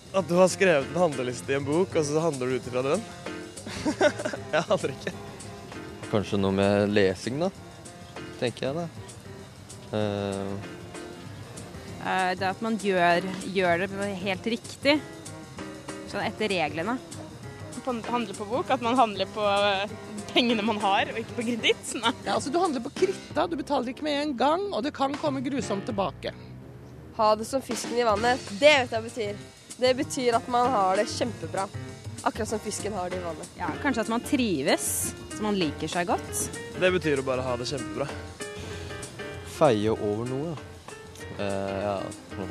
At 0.09 0.25
du 0.27 0.33
har 0.39 0.49
skrevet 0.49 0.89
en 0.89 1.01
handleliste 1.03 1.53
i 1.53 1.57
en 1.59 1.67
bok, 1.67 1.93
og 1.93 2.07
så 2.07 2.23
handler 2.23 2.49
du 2.49 2.57
ut 2.57 2.69
ifra 2.71 2.83
den. 2.87 3.03
jeg 3.85 4.63
aner 4.63 4.93
ikke. 4.95 5.13
Kanskje 6.09 6.39
noe 6.41 6.55
med 6.57 6.89
lesing, 6.95 7.37
da. 7.43 7.51
Tenker 8.39 8.69
jeg, 8.69 8.73
da. 8.79 8.87
Eh, 9.99 10.78
Det 11.99 12.47
at 12.47 12.61
man 12.63 12.77
gjør, 12.79 13.25
gjør 13.51 13.81
det 13.83 14.09
helt 14.23 14.45
riktig. 14.55 14.99
Sånn 16.09 16.23
etter 16.25 16.49
reglene. 16.49 16.97
Handle 17.89 18.33
på 18.37 18.45
bok? 18.45 18.69
At 18.69 18.81
man 18.85 18.97
handler 18.97 19.25
på 19.33 19.41
eh, 19.41 19.89
pengene 20.33 20.61
man 20.61 20.77
har, 20.83 21.09
og 21.09 21.17
ikke 21.21 21.37
på 21.39 21.45
kreditt? 21.47 21.93
Ja, 21.97 22.11
altså, 22.35 22.51
du 22.53 22.59
handler 22.61 22.83
på 22.85 22.91
kritta, 23.01 23.47
du 23.49 23.55
betaler 23.57 23.89
ikke 23.93 24.05
med 24.05 24.19
en 24.21 24.33
gang, 24.37 24.67
og 24.73 24.83
det 24.85 24.91
kan 24.93 25.15
komme 25.17 25.41
grusomt 25.41 25.87
tilbake. 25.89 26.33
Ha 27.17 27.29
det 27.39 27.47
som 27.49 27.63
fisken 27.65 27.97
i 27.97 28.05
vannet. 28.05 28.41
Det 28.59 28.73
vet 28.83 28.93
jeg 28.93 29.05
betyr. 29.07 29.41
Det 29.79 29.93
betyr 30.03 30.37
at 30.37 30.47
man 30.51 30.69
har 30.69 30.99
det 30.99 31.07
kjempebra. 31.09 31.65
Akkurat 32.27 32.51
som 32.51 32.61
fisken 32.61 32.93
har 32.93 33.09
det 33.09 33.21
i 33.21 33.25
vannet. 33.25 33.51
Ja, 33.57 33.71
kanskje 33.81 34.05
at 34.05 34.11
man 34.11 34.23
trives, 34.27 34.89
så 35.33 35.43
man 35.43 35.57
liker 35.57 35.89
seg 35.89 36.09
godt. 36.11 36.45
Det 36.79 36.93
betyr 36.93 37.23
å 37.23 37.27
bare 37.27 37.45
ha 37.45 37.57
det 37.59 37.67
kjempebra. 37.69 38.09
feie 39.59 39.91
over 39.91 40.27
noe. 40.29 40.51
Eh, 40.53 40.78
ja. 41.37 41.97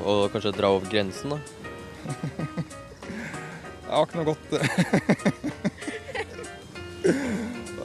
Og 0.04 0.30
kanskje 0.32 0.52
dra 0.56 0.70
over 0.74 0.86
grensen, 0.90 1.30
da. 1.34 1.38
Jeg 3.88 3.94
har 3.96 4.04
ikke 4.04 4.18
noe 4.20 4.28
godt 4.28 4.48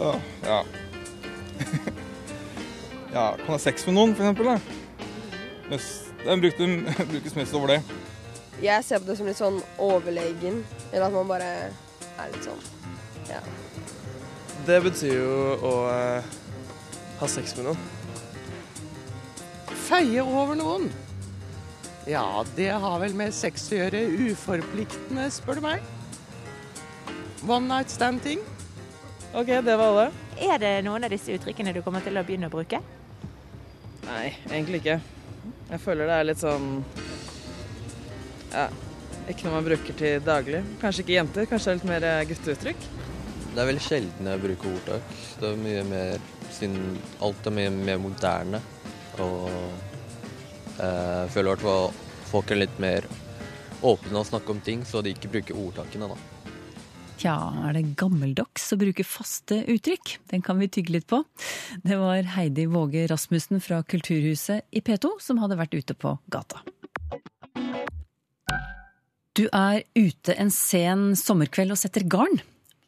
Åh, 0.04 0.20
Ja. 0.44 0.60
Ja, 3.14 3.36
kan 3.38 3.52
ha 3.54 3.60
sex 3.62 3.86
med 3.86 3.94
noen, 3.94 4.16
eksempel. 4.18 4.48
Den 6.26 6.42
brukes 6.42 7.36
mest 7.38 7.54
over 7.54 7.68
det. 7.76 7.82
Jeg 8.64 8.84
ser 8.84 9.00
på 9.04 9.06
det 9.12 9.18
som 9.20 9.28
litt 9.30 9.38
sånn 9.38 9.60
overlegen, 9.82 10.64
eller 10.92 11.06
at 11.08 11.14
man 11.14 11.30
bare 11.30 11.50
er 11.70 12.32
litt 12.34 12.46
sånn 12.48 12.62
ja. 13.30 13.40
Det 14.66 14.80
betyr 14.86 15.14
jo 15.14 15.36
å 15.62 15.74
eh, 15.92 16.24
ha 17.20 17.30
sex 17.30 17.54
med 17.58 17.70
noen. 17.70 17.80
Feie 19.84 20.24
over 20.24 20.56
noen. 20.56 20.88
Ja, 22.08 22.44
det 22.56 22.70
har 22.84 23.00
vel 23.00 23.16
med 23.16 23.36
sex 23.36 23.70
å 23.72 23.78
gjøre. 23.78 24.02
Uforpliktende, 24.32 25.30
spør 25.32 25.60
du 25.60 25.66
meg. 25.66 25.86
One 27.48 27.68
night 27.68 27.92
stand-ting. 27.92 28.44
OK, 29.34 29.48
det 29.66 29.76
var 29.76 29.88
alle. 29.88 30.08
Er 30.40 30.60
det 30.62 30.74
noen 30.86 31.04
av 31.04 31.12
disse 31.14 31.34
uttrykkene 31.36 31.74
du 31.76 31.82
kommer 31.84 32.04
til 32.06 32.18
å 32.20 32.24
begynne 32.26 32.48
å 32.50 32.54
bruke? 32.54 32.80
Nei, 34.08 34.34
egentlig 34.50 34.84
ikke. 34.84 35.00
Jeg 35.72 35.82
føler 35.84 36.08
det 36.08 36.18
er 36.20 36.28
litt 36.28 36.42
sånn 36.42 36.68
Ja, 38.54 38.68
ikke 39.32 39.48
noe 39.48 39.56
man 39.56 39.68
bruker 39.68 39.98
til 40.00 40.22
daglig. 40.24 40.62
Kanskje 40.82 41.06
ikke 41.06 41.18
jenter, 41.18 41.48
kanskje 41.50 41.72
det 41.72 41.74
er 41.74 41.80
litt 41.80 41.90
mer 41.92 42.08
eh, 42.10 42.26
gutteuttrykk. 42.30 42.88
Det 43.54 43.62
er 43.62 43.70
veldig 43.70 43.84
sjelden 43.86 44.30
jeg 44.32 44.44
bruker 44.44 44.76
ordtak. 44.76 45.18
Det 45.40 45.50
er 45.50 45.60
mye 45.64 45.84
mer 45.88 46.30
siden 46.54 47.02
alt 47.24 47.50
er 47.50 47.56
mye 47.58 47.74
mer 47.74 48.00
moderne. 48.02 48.62
Og 49.22 49.50
eh, 50.82 51.26
føler 51.34 51.50
i 51.50 51.54
hvert 51.54 51.66
fall 51.66 51.92
folk 52.32 52.54
er 52.54 52.64
litt 52.64 52.80
mer 52.82 53.06
åpne 53.84 54.22
og 54.22 54.30
snakke 54.30 54.54
om 54.54 54.62
ting, 54.64 54.86
så 54.88 55.04
de 55.04 55.14
ikke 55.14 55.32
bruker 55.34 55.60
ordtakene, 55.60 56.08
da. 56.10 56.18
Tja, 57.20 57.36
er 57.68 57.76
det 57.78 57.94
gammeldags 58.00 58.66
å 58.74 58.78
bruke 58.82 59.06
faste 59.08 59.62
uttrykk? 59.70 60.18
Den 60.32 60.42
kan 60.44 60.58
vi 60.60 60.68
tygge 60.72 60.96
litt 60.98 61.06
på. 61.08 61.22
Det 61.86 61.96
var 62.00 62.26
Heidi 62.34 62.66
Våge 62.72 63.06
Rasmussen 63.12 63.62
fra 63.64 63.84
Kulturhuset 63.88 64.66
i 64.76 64.82
P2 64.84 65.14
som 65.24 65.40
hadde 65.44 65.60
vært 65.60 65.78
ute 65.78 65.96
på 65.96 66.18
gata. 66.34 66.64
Du 69.34 69.46
er 69.50 69.86
ute 69.96 70.36
en 70.38 70.52
sen 70.54 71.14
sommerkveld 71.18 71.74
og 71.74 71.80
setter 71.80 72.04
garn. 72.06 72.42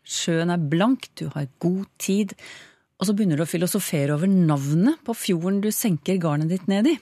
Sjøen 0.06 0.52
er 0.54 0.62
blank, 0.62 1.08
du 1.18 1.30
har 1.34 1.48
god 1.64 1.88
tid, 2.02 2.36
og 2.96 3.08
så 3.08 3.16
begynner 3.16 3.40
du 3.40 3.44
å 3.44 3.50
filosofere 3.50 4.16
over 4.16 4.30
navnet 4.32 5.02
på 5.06 5.16
fjorden 5.18 5.60
du 5.64 5.72
senker 5.76 6.20
garnet 6.22 6.52
ditt 6.54 6.70
ned 6.72 6.88
i. 6.94 6.96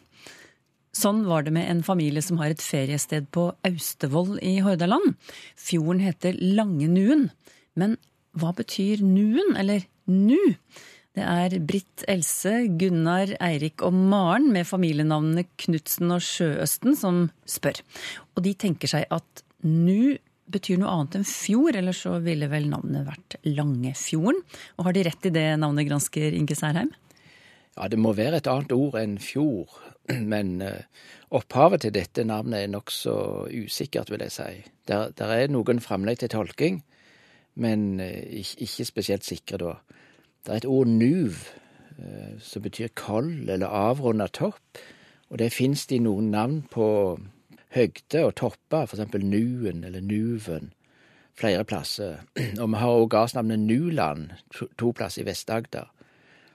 Sånn 0.94 1.24
var 1.26 1.46
det 1.46 1.54
med 1.56 1.70
en 1.70 1.82
familie 1.86 2.22
som 2.22 2.38
har 2.42 2.54
et 2.54 2.62
feriested 2.62 3.30
på 3.34 3.48
Austevoll 3.66 4.36
i 4.46 4.60
Hordaland. 4.62 5.16
Fjorden 5.58 6.02
heter 6.06 6.38
Langenuen. 6.38 7.32
Men 7.74 7.98
hva 8.38 8.52
betyr 8.58 9.02
nuen, 9.06 9.56
eller 9.58 9.86
nu? 10.10 10.38
Det 11.14 11.26
er 11.26 11.58
Britt 11.62 12.06
Else, 12.10 12.52
Gunnar, 12.78 13.36
Eirik 13.42 13.82
og 13.86 13.94
Maren 13.94 14.52
med 14.54 14.70
familienavnene 14.70 15.46
Knutsen 15.62 16.14
og 16.14 16.22
Sjøøsten 16.26 16.98
som 16.98 17.28
spør. 17.50 17.82
Og 18.34 18.46
de 18.46 18.54
tenker 18.58 18.90
seg 18.90 19.06
at 19.14 19.44
nu 19.66 20.18
betyr 20.54 20.80
noe 20.82 20.92
annet 20.94 21.20
enn 21.20 21.28
fjord, 21.28 21.78
eller 21.80 21.96
så 21.98 22.18
ville 22.24 22.50
vel 22.52 22.70
navnet 22.72 23.08
vært 23.08 23.38
Langefjorden. 23.48 24.44
Og 24.78 24.88
har 24.88 24.96
de 24.96 25.06
rett 25.08 25.30
i 25.30 25.34
det 25.34 25.48
navnet, 25.62 25.88
gransker 25.90 26.38
Inge 26.38 26.58
Særheim? 26.58 26.94
Ja, 27.74 27.88
det 27.90 27.98
må 27.98 28.14
være 28.14 28.38
et 28.38 28.50
annet 28.50 28.74
ord 28.76 29.00
enn 29.00 29.18
fjord, 29.22 29.74
men 30.34 30.60
eh, 30.62 30.86
opphavet 31.34 31.86
til 31.86 31.96
dette 31.96 32.26
navnet 32.28 32.62
er 32.62 32.72
nokså 32.74 33.16
usikkert, 33.50 34.12
vil 34.14 34.26
jeg 34.28 34.36
si. 34.36 34.50
Der, 34.90 35.10
der 35.18 35.34
er 35.34 35.52
noen 35.52 35.82
framlegg 35.82 36.22
til 36.22 36.30
tolking, 36.34 36.84
men 37.56 38.00
eh, 38.04 38.44
ikke, 38.44 38.86
spesielt 38.86 39.26
sikre 39.26 39.62
da. 39.62 39.76
Det 40.44 40.54
er 40.54 40.62
et 40.62 40.70
ord 40.70 40.92
nuv, 40.92 41.40
eh, 41.98 42.36
som 42.44 42.66
betyr 42.66 42.94
kold 43.00 43.50
eller 43.50 43.74
avrunda 43.74 44.30
topp, 44.30 44.62
og 45.32 45.40
det 45.42 45.54
fins 45.56 45.88
det 45.90 46.04
noen 46.06 46.30
navn 46.30 46.62
på 46.70 46.86
høgder 47.74 48.30
og 48.30 48.36
topper, 48.40 48.86
eksempel 48.86 49.26
Nuen 49.26 49.84
eller 49.84 50.02
Nuven, 50.02 50.72
flere 51.38 51.64
plasser. 51.66 52.22
Og 52.62 52.70
vi 52.70 52.82
har 52.82 53.00
òg 53.00 53.10
gardsnavnet 53.14 53.60
Nuland, 53.60 54.32
to, 54.54 54.70
to 54.78 54.94
plasser 54.94 55.24
i 55.24 55.28
Vest-Agder. 55.32 55.90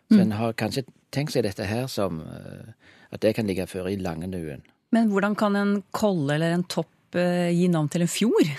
Så 0.09 0.23
en 0.23 0.33
har 0.33 0.55
kanskje 0.57 0.87
tenkt 1.13 1.35
seg 1.35 1.45
dette 1.45 1.67
her 1.69 1.85
som 1.93 2.23
eh, 2.25 2.71
at 3.13 3.21
det 3.21 3.35
kan 3.37 3.49
ligge 3.49 3.67
før 3.69 3.91
i 3.91 3.99
Langenuen. 4.01 4.63
Men 4.95 5.11
hvordan 5.13 5.35
kan 5.37 5.57
en 5.57 5.75
kolle 5.93 6.39
eller 6.39 6.55
en 6.57 6.65
topp 6.65 7.17
eh, 7.19 7.51
gi 7.53 7.69
navn 7.69 7.91
til 7.93 8.07
en 8.07 8.13
fjord? 8.13 8.53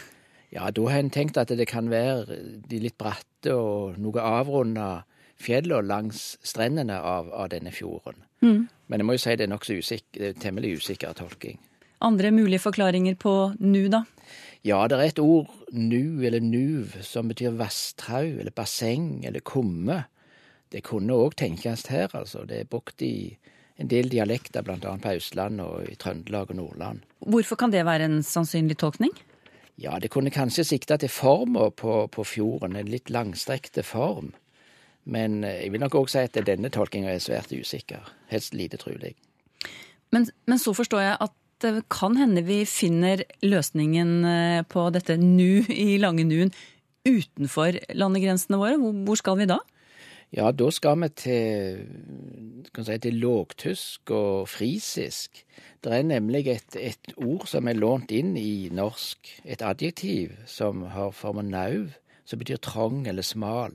Ja, 0.54 0.70
da 0.70 0.86
har 0.90 1.02
en 1.02 1.10
tenkt 1.14 1.38
at 1.42 1.50
det 1.50 1.68
kan 1.70 1.90
være 1.90 2.38
de 2.70 2.82
litt 2.82 2.98
bratte 3.02 3.54
og 3.54 3.98
noe 4.02 4.22
avrunda 4.22 5.06
fjellene 5.40 5.88
langs 5.88 6.38
strendene 6.46 6.98
av, 7.00 7.32
av 7.34 7.50
denne 7.54 7.72
fjorden. 7.74 8.22
Mm. 8.42 8.68
Men 8.90 9.02
jeg 9.02 9.08
må 9.08 9.16
jo 9.16 9.24
si 9.24 9.36
det 9.38 9.46
er 9.46 9.54
nokså 9.54 9.78
er 9.80 10.38
temmelig 10.42 10.80
usikker 10.82 11.18
tolking. 11.18 11.60
Andre 12.02 12.32
mulige 12.32 12.64
forklaringer 12.64 13.16
på 13.20 13.34
nu, 13.60 13.88
da? 13.92 14.06
Ja, 14.64 14.86
det 14.88 14.98
er 14.98 15.08
et 15.08 15.20
ord, 15.20 15.52
nu 15.72 16.24
eller 16.26 16.44
nuv, 16.44 16.96
som 17.04 17.28
betyr 17.32 17.56
vassdrag 17.60 18.40
eller 18.40 18.56
basseng 18.56 19.26
eller 19.28 19.44
kumme. 19.44 20.04
Det 20.72 20.84
kunne 20.86 21.16
òg 21.16 21.36
tenkes 21.40 21.88
her, 21.90 22.12
altså. 22.14 22.46
Det 22.48 22.60
er 22.60 22.70
brukt 22.70 23.02
i 23.02 23.38
en 23.80 23.88
del 23.88 24.12
dialekter, 24.12 24.64
annet 24.68 25.04
på 25.04 25.16
Østlandet 25.16 25.66
og 25.66 25.88
i 25.88 25.96
Trøndelag 25.96 26.52
og 26.52 26.60
Nordland. 26.60 27.00
Hvorfor 27.20 27.56
kan 27.56 27.72
det 27.72 27.86
være 27.88 28.10
en 28.10 28.22
sannsynlig 28.24 28.78
tolkning? 28.78 29.16
Ja, 29.80 30.00
det 30.00 30.12
kunne 30.12 30.32
kanskje 30.32 30.64
sikta 30.68 30.98
til 31.00 31.10
forma 31.10 31.70
på, 31.72 32.08
på 32.12 32.24
fjorden, 32.28 32.76
en 32.76 32.92
litt 32.92 33.10
langstrekte 33.10 33.84
form. 33.84 34.34
Men 35.04 35.44
eh, 35.44 35.64
jeg 35.64 35.72
vil 35.72 35.84
nok 35.84 35.96
òg 35.96 36.12
si 36.12 36.20
at 36.28 36.36
denne 36.46 36.72
tolkinga 36.72 37.14
er 37.14 37.24
svært 37.24 37.54
usikker. 37.56 38.12
Helst 38.28 38.54
lite 38.54 38.78
trolig. 38.78 39.16
Men, 40.12 40.28
men 40.46 40.60
så 40.60 40.74
forstår 40.76 41.06
jeg 41.06 41.18
at 41.24 41.36
det 41.64 41.88
kan 41.92 42.18
hende 42.20 42.44
vi 42.48 42.62
finner 42.70 43.24
løsningen 43.44 44.14
eh, 44.26 44.62
på 44.68 44.88
dette 44.96 45.18
nu 45.20 45.66
i 45.68 45.98
lange 46.02 46.26
nuen 46.28 46.54
utenfor 47.08 47.80
landegrensene 47.98 48.60
våre. 48.60 48.80
Hvor, 48.80 49.20
skal 49.20 49.40
vi 49.40 49.50
da? 49.50 49.60
Ja, 50.36 50.52
da 50.54 50.70
skal 50.70 51.00
vi 51.02 51.10
til, 51.18 51.86
si, 52.78 52.98
til 53.02 53.22
lågtysk 53.24 54.12
og 54.14 54.50
frisisk. 54.52 55.44
Det 55.84 55.96
er 55.96 56.04
nemlig 56.06 56.46
et, 56.54 56.76
et 56.78 57.14
ord 57.18 57.48
som 57.50 57.68
er 57.68 57.80
lånt 57.80 58.12
inn 58.14 58.36
i 58.38 58.70
norsk, 58.72 59.32
et 59.46 59.64
adjektiv 59.66 60.36
som 60.46 60.86
har 60.94 61.16
formen 61.16 61.50
nauv, 61.54 61.96
som 62.30 62.42
betyr 62.42 62.62
trang 62.62 63.08
eller 63.10 63.26
smal. 63.26 63.74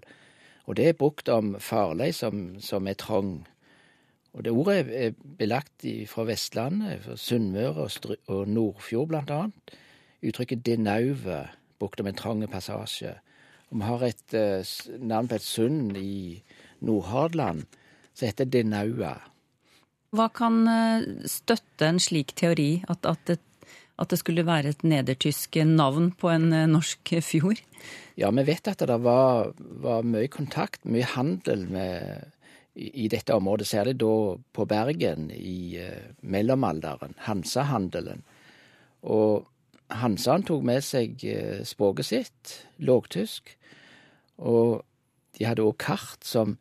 Og 0.64 0.78
det 0.78 0.88
er 0.88 1.00
brukt 1.00 1.28
om 1.28 1.56
farlei 1.60 2.12
som, 2.12 2.54
som 2.60 2.86
er 2.88 2.96
trong. 3.00 3.42
Og 4.34 4.42
det 4.44 4.52
ordet 4.52 4.78
er 4.90 5.14
belagt 5.38 5.86
fra 6.10 6.24
Vestlandet, 6.26 7.04
fra 7.04 7.16
Sunnmøre 7.16 7.86
og, 7.86 8.16
og 8.26 8.48
Nordfjord 8.50 9.12
blant 9.12 9.30
annet. 9.30 9.76
Uttrykket 10.24 10.64
denauve, 10.66 11.44
brukt 11.78 12.00
om 12.02 12.10
en 12.10 12.18
trang 12.18 12.42
passasje. 12.50 13.14
Og 13.70 13.78
vi 13.78 13.86
har 13.86 14.04
et 14.08 14.34
uh, 14.34 14.98
navn 14.98 15.30
på 15.30 15.38
et 15.38 15.46
sund 15.46 15.96
i 16.00 16.42
Nordhordland 16.84 17.64
som 18.14 18.28
heter 18.28 18.48
det 18.48 18.64
naua. 18.68 19.16
Hva 20.14 20.28
kan 20.30 20.62
eh, 20.70 21.06
støtte 21.26 21.88
en 21.88 21.98
slik 22.02 22.36
teori, 22.38 22.84
at, 22.86 23.02
at, 23.08 23.22
det, 23.26 23.40
at 23.98 24.12
det 24.12 24.20
skulle 24.20 24.46
være 24.46 24.70
et 24.70 24.84
nedertysk 24.86 25.58
navn 25.66 26.12
på 26.14 26.30
en 26.30 26.52
eh, 26.54 26.68
norsk 26.70 27.16
fjord? 27.26 27.64
Ja, 28.20 28.30
vi 28.30 28.46
vet 28.46 28.70
at 28.70 28.84
det 28.86 29.00
var, 29.02 29.50
var 29.58 30.06
mye 30.06 30.30
kontakt, 30.30 30.84
mye 30.86 31.08
handel 31.16 31.66
med, 31.66 32.30
i, 32.74 33.08
dette 33.08 33.34
området, 33.34 33.66
særlig 33.70 33.96
da 34.02 34.12
på 34.54 34.66
Bergen 34.68 35.30
i 35.34 35.78
uh, 35.78 36.12
mellomalderen, 36.20 37.14
Hansahandelen. 37.26 38.24
Og 39.02 39.46
Hansaen 39.94 40.46
tok 40.46 40.64
med 40.66 40.82
seg 40.82 41.22
uh, 41.28 41.60
språket 41.66 42.10
sitt, 42.10 42.54
lågtysk, 42.78 43.54
og 44.42 44.82
de 45.38 45.46
hadde 45.46 45.66
òg 45.66 45.76
kart 45.82 46.26
som 46.26 46.56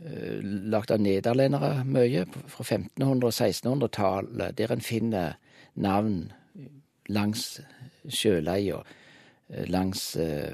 lagt 0.00 0.68
lagd 0.72 0.92
av 0.94 1.02
nederlendere 1.04 1.82
mye, 1.84 2.22
fra 2.48 2.64
1500- 2.64 3.26
og 3.28 3.34
1600-tallet, 3.34 4.54
der 4.56 4.72
en 4.72 4.80
finner 4.80 5.34
navn 5.76 6.30
langs 7.12 7.60
sjøleia. 8.08 8.80
Eh, 9.50 9.66
langs 9.68 10.16
eh, 10.16 10.52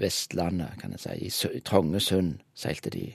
Vestlandet, 0.00 0.78
kan 0.80 0.94
jeg 0.96 1.30
si. 1.32 1.56
I 1.58 1.60
Trongesund 1.64 2.38
seilte 2.56 2.92
de. 2.94 3.10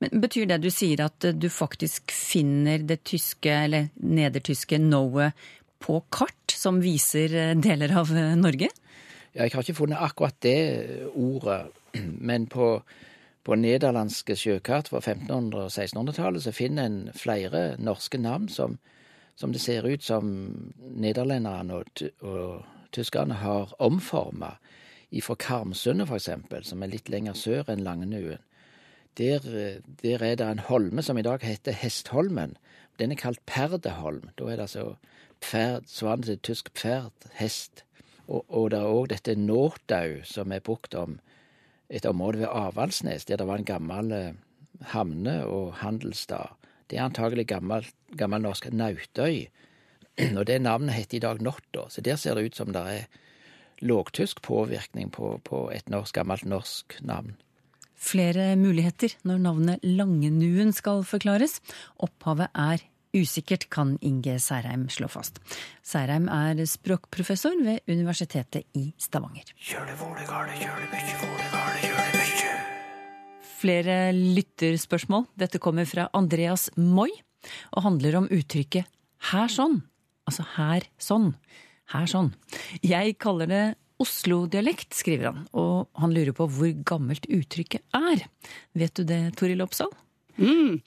Men 0.00 0.20
Betyr 0.22 0.48
det 0.48 0.60
du 0.64 0.70
sier 0.72 1.04
at 1.04 1.24
eh, 1.28 1.36
du 1.36 1.48
faktisk 1.52 2.12
finner 2.14 2.82
det 2.88 3.02
tyske, 3.08 3.52
eller 3.66 3.90
nedertyske 4.00 4.80
noe 4.82 5.30
på 5.80 6.00
kart 6.12 6.52
som 6.52 6.80
viser 6.82 7.54
deler 7.56 7.94
av 7.96 8.12
Norge? 8.36 8.68
Ja, 9.32 9.44
jeg 9.46 9.54
har 9.54 9.62
ikke 9.62 9.78
funnet 9.78 10.02
akkurat 10.02 10.40
det 10.42 10.56
ordet, 11.14 11.70
men 12.30 12.48
på, 12.50 12.72
på 13.46 13.56
nederlandske 13.60 14.36
sjøkart 14.36 14.90
fra 14.90 15.00
1500- 15.00 15.66
og 15.66 15.70
1600-tallet 15.70 16.44
så 16.44 16.54
finner 16.54 16.88
en 16.88 17.00
flere 17.16 17.62
norske 17.78 18.18
navn 18.20 18.50
som, 18.52 18.76
som 19.38 19.54
det 19.54 19.62
ser 19.62 19.86
ut 19.86 20.04
som 20.04 20.34
nederlenderne 20.80 21.80
og, 21.80 22.04
og 22.26 22.90
tyskerne 22.92 23.38
har 23.40 23.72
omforma 23.78 24.56
ifra 25.10 25.34
Karmsundet, 25.38 26.10
eksempel, 26.14 26.64
som 26.64 26.82
er 26.82 26.92
litt 26.92 27.08
lenger 27.10 27.34
sør 27.38 27.70
enn 27.72 27.82
Langenuen. 27.86 28.42
Der, 29.18 29.38
der, 30.02 30.22
er 30.22 30.34
det 30.34 30.46
en 30.46 30.58
holme 30.58 31.02
som 31.02 31.18
i 31.18 31.22
dag 31.22 31.42
heter 31.42 31.72
Hestholmen. 31.72 32.56
Den 32.98 33.12
er 33.12 33.16
kalt 33.16 33.40
Perdeholm. 33.46 34.30
Da 34.38 34.44
er 34.44 34.56
det 34.56 34.68
altså 34.68 34.94
pferd, 35.40 35.88
svanen 35.88 36.22
til 36.22 36.38
tysk 36.38 36.72
pferd, 36.74 37.26
hest. 37.34 37.84
Og, 38.28 38.44
og 38.48 38.70
det 38.70 38.78
er 38.78 38.92
òg 38.92 39.10
dette 39.10 39.34
Nåtau, 39.34 40.20
som 40.24 40.52
er 40.52 40.62
brukt 40.64 40.94
om 40.94 41.18
et 41.90 42.06
område 42.06 42.44
ved 42.44 42.52
Avaldsnes, 42.52 43.24
der 43.26 43.40
det 43.40 43.46
var 43.46 43.58
en 43.58 43.66
gammel 43.66 44.12
eh, 44.12 44.38
havne- 44.92 45.46
og 45.46 45.74
handelsstad. 45.82 46.54
Det 46.90 46.98
er 46.98 47.04
antagelig 47.04 47.46
gammel, 47.46 47.86
norsk 48.42 48.70
Nautøy. 48.72 49.48
Og 50.38 50.46
det 50.46 50.60
navnet 50.62 50.94
heter 50.94 51.16
i 51.16 51.20
dag 51.20 51.42
Notta, 51.42 51.88
så 51.88 52.00
der 52.00 52.16
ser 52.16 52.34
det 52.34 52.44
ut 52.44 52.56
som 52.56 52.72
det 52.72 52.82
er 52.82 53.04
lågtysk 53.80 54.42
påvirkning 54.42 55.10
på, 55.10 55.40
på 55.44 55.70
et 55.74 55.88
norsk, 55.88 56.14
gammelt 56.14 56.44
norsk 56.44 56.98
navn. 57.00 57.36
Flere 58.00 58.54
muligheter 58.56 59.12
når 59.28 59.42
navnet 59.44 59.82
Langenuen 59.84 60.72
skal 60.72 61.02
forklares. 61.04 61.58
Opphavet 62.00 62.48
er 62.56 62.80
usikkert, 63.12 63.66
kan 63.68 63.96
Inge 64.00 64.38
Særheim 64.40 64.86
slå 64.88 65.08
fast. 65.10 65.40
Særheim 65.84 66.28
er 66.32 66.62
språkprofessor 66.64 67.58
ved 67.60 67.84
Universitetet 67.90 68.64
i 68.78 68.86
Stavanger. 68.96 69.52
Flere 73.60 73.98
lytterspørsmål. 74.16 75.26
Dette 75.36 75.60
kommer 75.60 75.84
fra 75.84 76.08
Andreas 76.16 76.70
Moi 76.76 77.10
og 77.76 77.84
handler 77.84 78.16
om 78.16 78.30
uttrykket 78.32 78.88
'her 79.30 79.48
sånn'. 79.48 79.82
Altså 80.26 80.44
her 80.56 80.88
sånn. 80.98 81.34
Her 81.92 82.06
sånn. 82.06 82.32
Jeg 82.82 83.18
kaller 83.18 83.46
det 83.46 83.76
Oslo-dialekt, 84.00 84.94
skriver 84.96 85.30
han, 85.30 85.42
og 85.52 85.90
han 86.00 86.14
lurer 86.14 86.32
på 86.36 86.46
hvor 86.50 86.70
gammelt 86.88 87.26
uttrykket 87.28 87.84
er. 87.96 88.24
Vet 88.78 88.96
du 88.96 89.04
det, 89.08 89.22
Toril 89.38 89.60
Oppsal? 89.64 89.92
Mm. 90.40 90.80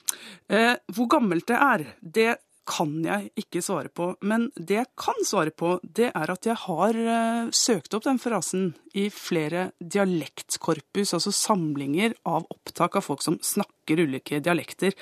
Eh, 0.50 0.74
hvor 0.96 1.06
gammelt 1.12 1.46
det 1.46 1.60
er, 1.60 1.86
det 2.00 2.32
kan 2.68 2.92
jeg 3.04 3.28
ikke 3.38 3.62
svare 3.64 3.90
på. 3.92 4.08
Men 4.24 4.48
det 4.56 4.78
jeg 4.78 4.90
kan 4.98 5.26
svare 5.26 5.52
på, 5.54 5.76
det 5.84 6.10
er 6.10 6.32
at 6.32 6.48
jeg 6.48 6.56
har 6.64 6.98
eh, 6.98 7.50
søkt 7.54 7.94
opp 7.96 8.06
den 8.06 8.20
frasen 8.20 8.70
i 8.96 9.06
flere 9.12 9.68
dialektkorpus, 9.78 11.14
altså 11.16 11.32
samlinger 11.34 12.16
av 12.28 12.48
opptak 12.50 12.96
av 12.98 13.06
folk 13.06 13.24
som 13.24 13.38
snakker 13.44 14.04
ulike 14.06 14.40
dialekter. 14.44 14.96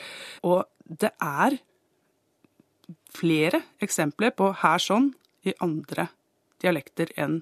Og 0.49 0.67
det 0.85 1.15
er 1.23 1.61
flere 3.13 3.63
eksempler 3.83 4.35
på 4.37 4.51
her 4.65 4.83
sånn 4.83 5.13
i 5.47 5.55
andre 5.63 6.09
dialekter 6.63 7.11
enn 7.19 7.41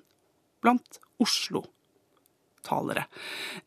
blant 0.63 1.01
Oslo-talere. 1.23 3.07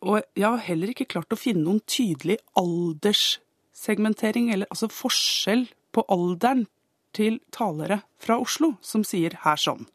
Og 0.05 0.21
jeg 0.37 0.47
har 0.47 0.67
heller 0.67 0.93
ikke 0.93 1.09
klart 1.15 1.33
å 1.33 1.39
finne 1.39 1.65
noen 1.65 1.81
tydelig 1.89 2.37
alderssegmentering, 2.59 4.51
eller 4.53 4.69
altså 4.73 4.91
forskjell 4.91 5.67
på 5.93 6.05
alderen 6.13 6.67
til 7.13 7.39
talere 7.53 8.01
fra 8.21 8.39
Oslo 8.41 8.73
som 8.81 9.03
sier 9.05 9.37
her 9.43 9.59
sånn. 9.61 9.85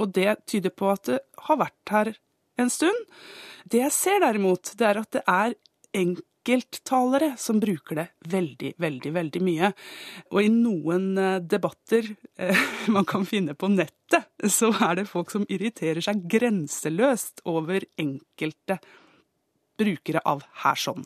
Og 0.00 0.14
det 0.16 0.38
tyder 0.48 0.72
på 0.72 0.88
at 0.92 1.04
det 1.10 1.20
har 1.46 1.60
vært 1.60 1.92
her 1.92 2.14
en 2.60 2.70
stund. 2.72 2.96
Det 3.68 3.82
jeg 3.82 3.94
ser 3.94 4.22
derimot, 4.24 4.72
det 4.78 4.88
er 4.88 5.00
at 5.02 5.12
det 5.14 5.24
er 5.28 5.56
enkelt 5.92 6.26
enkelttalere 6.42 7.34
som 7.38 7.60
bruker 7.60 7.96
det 7.96 8.06
veldig, 8.28 8.74
veldig, 8.78 9.12
veldig 9.12 9.42
mye. 9.42 9.72
Og 10.32 10.42
i 10.42 10.48
noen 10.50 11.18
eh, 11.18 11.38
debatter 11.40 12.14
eh, 12.38 12.56
man 12.94 13.04
kan 13.04 13.26
finne 13.26 13.54
på 13.54 13.68
nettet, 13.68 14.26
så 14.50 14.72
er 14.80 14.96
det 14.96 15.08
folk 15.10 15.30
som 15.30 15.46
irriterer 15.48 16.02
seg 16.02 16.26
grenseløst 16.28 17.42
over 17.44 17.84
enkelte 17.98 18.78
brukere 19.78 20.20
av 20.28 20.42
her 20.62 20.76
sånn. 20.78 21.04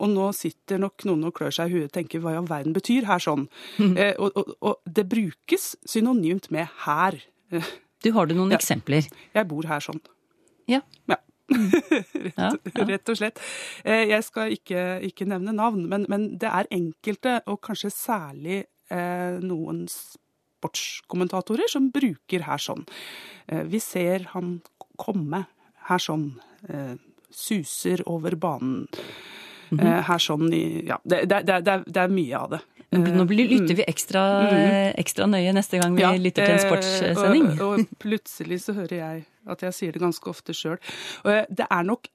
Og 0.00 0.08
nå 0.10 0.30
sitter 0.34 0.80
nok 0.80 1.04
noen 1.06 1.28
og 1.28 1.34
klør 1.36 1.52
seg 1.52 1.70
i 1.70 1.76
huet 1.76 1.90
og 1.90 1.94
tenker 1.94 2.22
hva 2.22 2.32
i 2.32 2.38
all 2.40 2.48
verden 2.48 2.74
betyr 2.74 3.06
her 3.06 3.20
sånn? 3.22 3.48
Mm. 3.78 3.96
Eh, 3.96 4.14
og, 4.18 4.36
og, 4.36 4.54
og, 4.60 4.80
det 4.86 5.06
brukes 5.10 5.74
synonymt 5.88 6.50
med 6.54 6.70
her. 6.86 7.18
Du 8.00 8.12
Har 8.16 8.30
du 8.30 8.34
noen 8.34 8.54
ja. 8.54 8.58
eksempler? 8.58 9.10
Jeg 9.34 9.50
bor 9.50 9.66
her 9.68 9.82
sånn. 9.84 10.00
Ja. 10.70 10.80
ja. 11.10 11.18
Rett, 11.50 12.36
ja, 12.36 12.50
ja. 12.54 12.86
rett, 12.88 13.12
og 13.12 13.18
slett. 13.18 13.42
Eh, 13.84 14.06
jeg 14.10 14.26
skal 14.26 14.54
ikke, 14.54 14.84
ikke 15.10 15.28
nevne 15.30 15.54
navn, 15.56 15.86
men, 15.90 16.06
men, 16.12 16.30
det 16.40 16.50
er 16.50 16.70
enkelte, 16.74 17.40
og 17.50 17.60
kanskje 17.66 17.92
særlig 17.94 18.62
eh, 18.90 19.38
noen 19.42 19.84
sportskommentatorer, 19.90 21.70
som 21.72 21.90
bruker 21.94 22.46
her 22.48 22.60
sånn. 22.62 22.86
Eh, 23.48 23.64
vi 23.70 23.80
ser 23.82 24.30
han 24.34 24.58
komme 25.00 25.46
her 25.90 26.02
sånn. 26.02 26.32
Eh, 26.68 26.96
suser 27.30 28.02
over 28.10 28.34
banen. 28.34 28.88
Mm 29.70 29.78
-hmm. 29.78 30.02
Her 30.02 30.18
sånn 30.18 30.52
i 30.52 30.82
Ja, 30.86 30.98
det, 31.04 31.24
det, 31.30 31.42
det, 31.46 31.82
det 31.86 32.00
er 32.00 32.08
mye 32.08 32.36
av 32.38 32.50
det. 32.50 32.60
Nå 32.90 33.24
lytter 33.24 33.74
vi 33.74 33.84
ekstra, 33.86 34.22
mm. 34.50 34.94
ekstra, 34.98 35.26
nøye 35.26 35.52
neste 35.54 35.78
gang 35.78 35.94
vi 35.94 36.02
ja, 36.02 36.10
lytter 36.18 36.46
til 36.46 36.56
en 36.56 36.64
sportssending. 36.64 37.44
Og, 37.60 37.78
og, 37.78 37.86
plutselig 38.02 38.60
så 38.64 38.74
hører 38.74 38.96
jeg 38.96 39.24
at 39.48 39.62
jeg 39.64 39.76
sier 39.76 39.92
det 39.96 40.02
ganske 40.02 40.30
ofte 40.30 40.54
sjøl. 40.56 40.80
Det 41.24 41.66
er 41.66 41.86
nok 41.86 42.10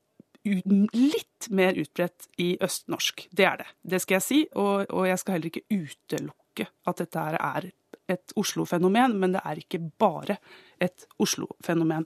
litt 0.45 1.47
mer 1.49 1.77
utbredt 1.79 2.27
i 2.41 2.53
østnorsk. 2.63 3.27
Det 3.31 3.47
er 3.49 3.63
det. 3.63 3.69
Det 3.81 4.01
skal 4.03 4.19
jeg 4.19 4.25
si. 4.25 4.41
Og, 4.53 4.85
og 4.93 5.07
jeg 5.09 5.21
skal 5.21 5.38
heller 5.38 5.51
ikke 5.51 5.65
utelukke 5.73 6.67
at 6.85 7.01
dette 7.01 7.25
er 7.33 7.71
et 8.11 8.35
Oslo-fenomen, 8.38 9.17
men 9.17 9.33
det 9.33 9.41
er 9.41 9.61
ikke 9.61 9.81
bare 9.99 10.38
et 10.81 11.07
Oslo-fenomen. 11.21 12.05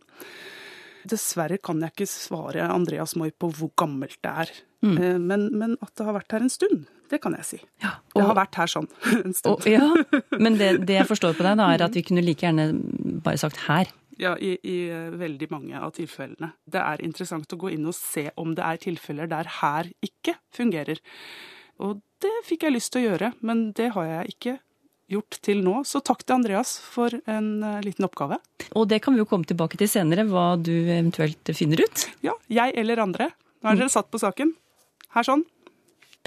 Dessverre 1.10 1.60
kan 1.64 1.82
jeg 1.84 1.94
ikke 1.94 2.10
svare 2.12 2.68
Andreas 2.72 3.16
Moi 3.20 3.32
på 3.32 3.52
hvor 3.56 3.72
gammelt 3.80 4.20
det 4.24 4.32
er. 4.46 4.56
Mm. 4.86 4.96
Eh, 4.96 5.20
men, 5.20 5.46
men, 5.60 5.76
at 5.84 5.94
det 5.98 6.08
har 6.08 6.16
vært 6.16 6.36
her 6.36 6.46
en 6.46 6.52
stund, 6.52 6.88
det 7.12 7.20
kan 7.24 7.36
jeg 7.36 7.48
si. 7.48 7.60
Ja, 7.84 7.98
og, 8.14 8.20
det 8.20 8.28
har 8.30 8.38
vært 8.40 8.60
her 8.62 8.72
sånn 8.72 8.90
en 9.26 9.36
stund. 9.36 9.52
Og, 9.52 9.68
ja, 9.68 9.88
men 10.40 10.60
det, 10.60 10.72
det, 10.88 11.00
jeg 11.02 11.10
forstår 11.10 11.36
på 11.36 11.46
deg, 11.48 11.60
da, 11.60 11.72
er 11.74 11.86
at 11.90 11.98
vi 11.98 12.06
kunne 12.08 12.24
like 12.24 12.46
gjerne 12.46 12.72
bare 13.26 13.42
sagt 13.42 13.64
her. 13.68 13.92
Ja, 14.20 14.34
i, 14.38 14.58
i, 14.68 14.78
eh, 14.92 15.12
veldig 15.16 15.48
mange 15.54 15.80
av 15.80 15.94
tilfellene. 15.96 16.52
Det 16.68 16.82
er 16.84 17.04
interessant 17.06 17.54
å 17.56 17.60
gå 17.60 17.72
inn 17.72 17.88
og 17.88 17.96
se 17.96 18.28
om 18.40 18.52
det 18.58 18.66
er 18.66 18.82
tilfeller 18.84 19.30
der 19.32 19.48
her 19.62 19.88
ikke 20.04 20.36
fungerer. 20.56 21.00
Og 21.80 22.02
det 22.20 22.34
fikk 22.48 22.66
jeg 22.68 22.76
lyst 22.76 22.92
til 22.92 23.06
å 23.06 23.14
gjøre, 23.14 23.32
men 23.40 23.70
det 23.78 23.94
har 23.96 24.10
jeg 24.10 24.36
ikke 24.36 24.58
gjort 25.10 25.40
til 25.46 25.64
nå. 25.64 25.80
Så 25.88 26.02
takk 26.06 26.26
til 26.26 26.36
Andreas 26.36 26.76
for 26.84 27.16
en 27.32 27.48
uh, 27.64 27.80
liten 27.86 28.06
oppgave. 28.06 28.42
Og 28.76 28.90
det 28.92 29.00
kan 29.06 29.16
vi 29.16 29.24
jo 29.24 29.30
komme 29.30 29.48
tilbake 29.48 29.80
til 29.80 29.90
senere, 29.90 30.28
hva 30.28 30.52
du 30.60 30.74
eventuelt 30.76 31.54
finner 31.58 31.82
ut. 31.82 32.06
Ja, 32.26 32.36
jeg 32.52 32.76
eller 32.78 33.02
andre. 33.08 33.32
Nå 33.64 33.72
har 33.72 33.80
dere 33.80 33.92
satt 33.92 34.12
på 34.12 34.20
saken. 34.22 34.54
Her 35.16 35.26
sånn. 35.26 35.48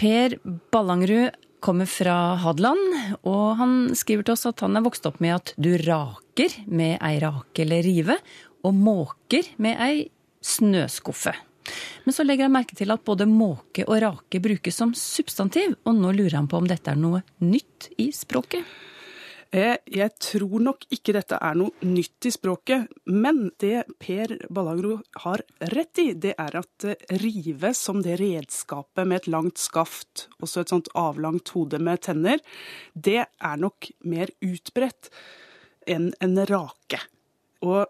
Per 0.01 0.41
Ballangerud 0.73 1.37
kommer 1.63 1.89
fra 1.89 2.35
Hadeland, 2.43 2.97
og 3.23 3.57
han 3.61 3.77
skriver 3.99 4.27
til 4.27 4.35
oss 4.35 4.49
at 4.51 4.65
han 4.65 4.77
er 4.77 4.85
vokst 4.85 5.07
opp 5.09 5.21
med 5.23 5.37
at 5.37 5.55
du 5.57 5.71
raker 5.81 6.59
med 6.67 6.99
ei 6.99 7.17
rake 7.23 7.65
eller 7.65 7.87
rive, 7.87 8.19
og 8.63 8.77
måker 8.79 9.49
med 9.63 9.79
ei 9.83 10.05
snøskuffe. 10.43 11.35
Men 12.05 12.15
så 12.15 12.27
legger 12.27 12.49
han 12.49 12.55
merke 12.57 12.77
til 12.79 12.91
at 12.91 13.05
både 13.07 13.29
måke 13.31 13.87
og 13.87 14.01
rake 14.03 14.43
brukes 14.43 14.79
som 14.79 14.95
substantiv, 14.99 15.77
og 15.87 15.99
nå 15.99 16.15
lurer 16.17 16.41
han 16.41 16.51
på 16.51 16.59
om 16.59 16.67
dette 16.71 16.91
er 16.91 16.99
noe 16.99 17.23
nytt 17.43 17.93
i 18.03 18.11
språket? 18.15 18.67
Eh, 19.53 19.77
jeg 19.85 20.15
tror 20.17 20.63
nok 20.65 20.87
ikke 20.97 21.13
dette 21.13 21.37
er 21.37 21.57
noe 21.61 21.85
nytt 21.85 22.25
i 22.25 22.31
språket, 22.33 22.87
men 23.13 23.51
det 23.61 23.83
Per 24.01 24.33
Ballagro 24.49 24.95
har 25.27 25.43
rett 25.75 26.01
i, 26.01 26.07
det 26.17 26.33
er 26.41 26.57
at 26.57 26.87
eh, 26.89 27.03
rive 27.21 27.75
som 27.77 28.01
det 28.01 28.17
redskapet 28.23 29.05
med 29.05 29.21
et 29.21 29.29
langt 29.35 29.61
skaft, 29.61 30.31
også 30.41 30.63
et 30.63 30.73
sånt 30.73 30.89
avlangt 30.97 31.53
hode 31.53 31.83
med 31.85 32.01
tenner, 32.09 32.41
det 32.95 33.27
er 33.27 33.61
nok 33.61 33.91
mer 34.09 34.33
utbredt 34.41 35.13
enn 35.85 36.09
en 36.25 36.41
rake. 36.49 37.03
Og 37.69 37.85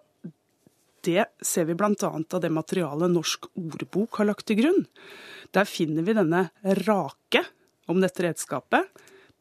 det 1.06 1.28
ser 1.46 1.70
vi 1.70 1.78
bl.a. 1.78 1.94
av 2.10 2.42
det 2.42 2.50
materialet 2.50 3.14
Norsk 3.14 3.52
ordbok 3.54 4.18
har 4.18 4.32
lagt 4.32 4.48
til 4.50 4.58
grunn. 4.64 4.82
Der 5.54 5.70
finner 5.70 6.02
vi 6.02 6.18
denne 6.18 6.48
rake 6.82 7.46
om 7.90 8.02
dette 8.02 8.26
redskapet 8.26 8.90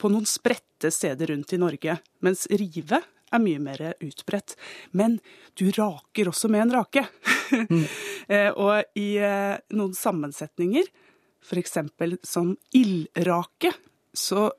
på 0.02 0.10
noen 0.10 0.26
spredte 0.30 0.92
steder 0.94 1.30
rundt 1.34 1.54
i 1.54 1.60
Norge, 1.62 1.98
mens 2.26 2.48
rive 2.50 3.02
er 3.32 3.44
mye 3.44 3.62
mer 3.64 3.84
utbredt. 4.04 4.58
Men 4.98 5.20
du 5.60 5.70
raker 5.76 6.32
også 6.32 6.50
med 6.52 6.66
en 6.66 6.74
rake. 6.80 7.06
Mm. 7.52 7.86
og 8.64 8.98
i 9.00 9.08
eh, 9.22 9.62
noen 9.78 9.94
sammensetninger, 9.96 10.90
f.eks. 11.42 11.78
som 12.28 12.56
ildrake, 12.78 13.72
så 14.14 14.50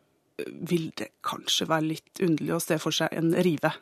vil 0.46 0.90
det 0.98 1.12
kanskje 1.24 1.68
være 1.70 1.88
litt 1.90 2.22
underlig 2.24 2.54
å 2.56 2.62
se 2.62 2.78
for 2.82 2.94
seg 2.94 3.12
en 3.16 3.32
rive. 3.44 3.72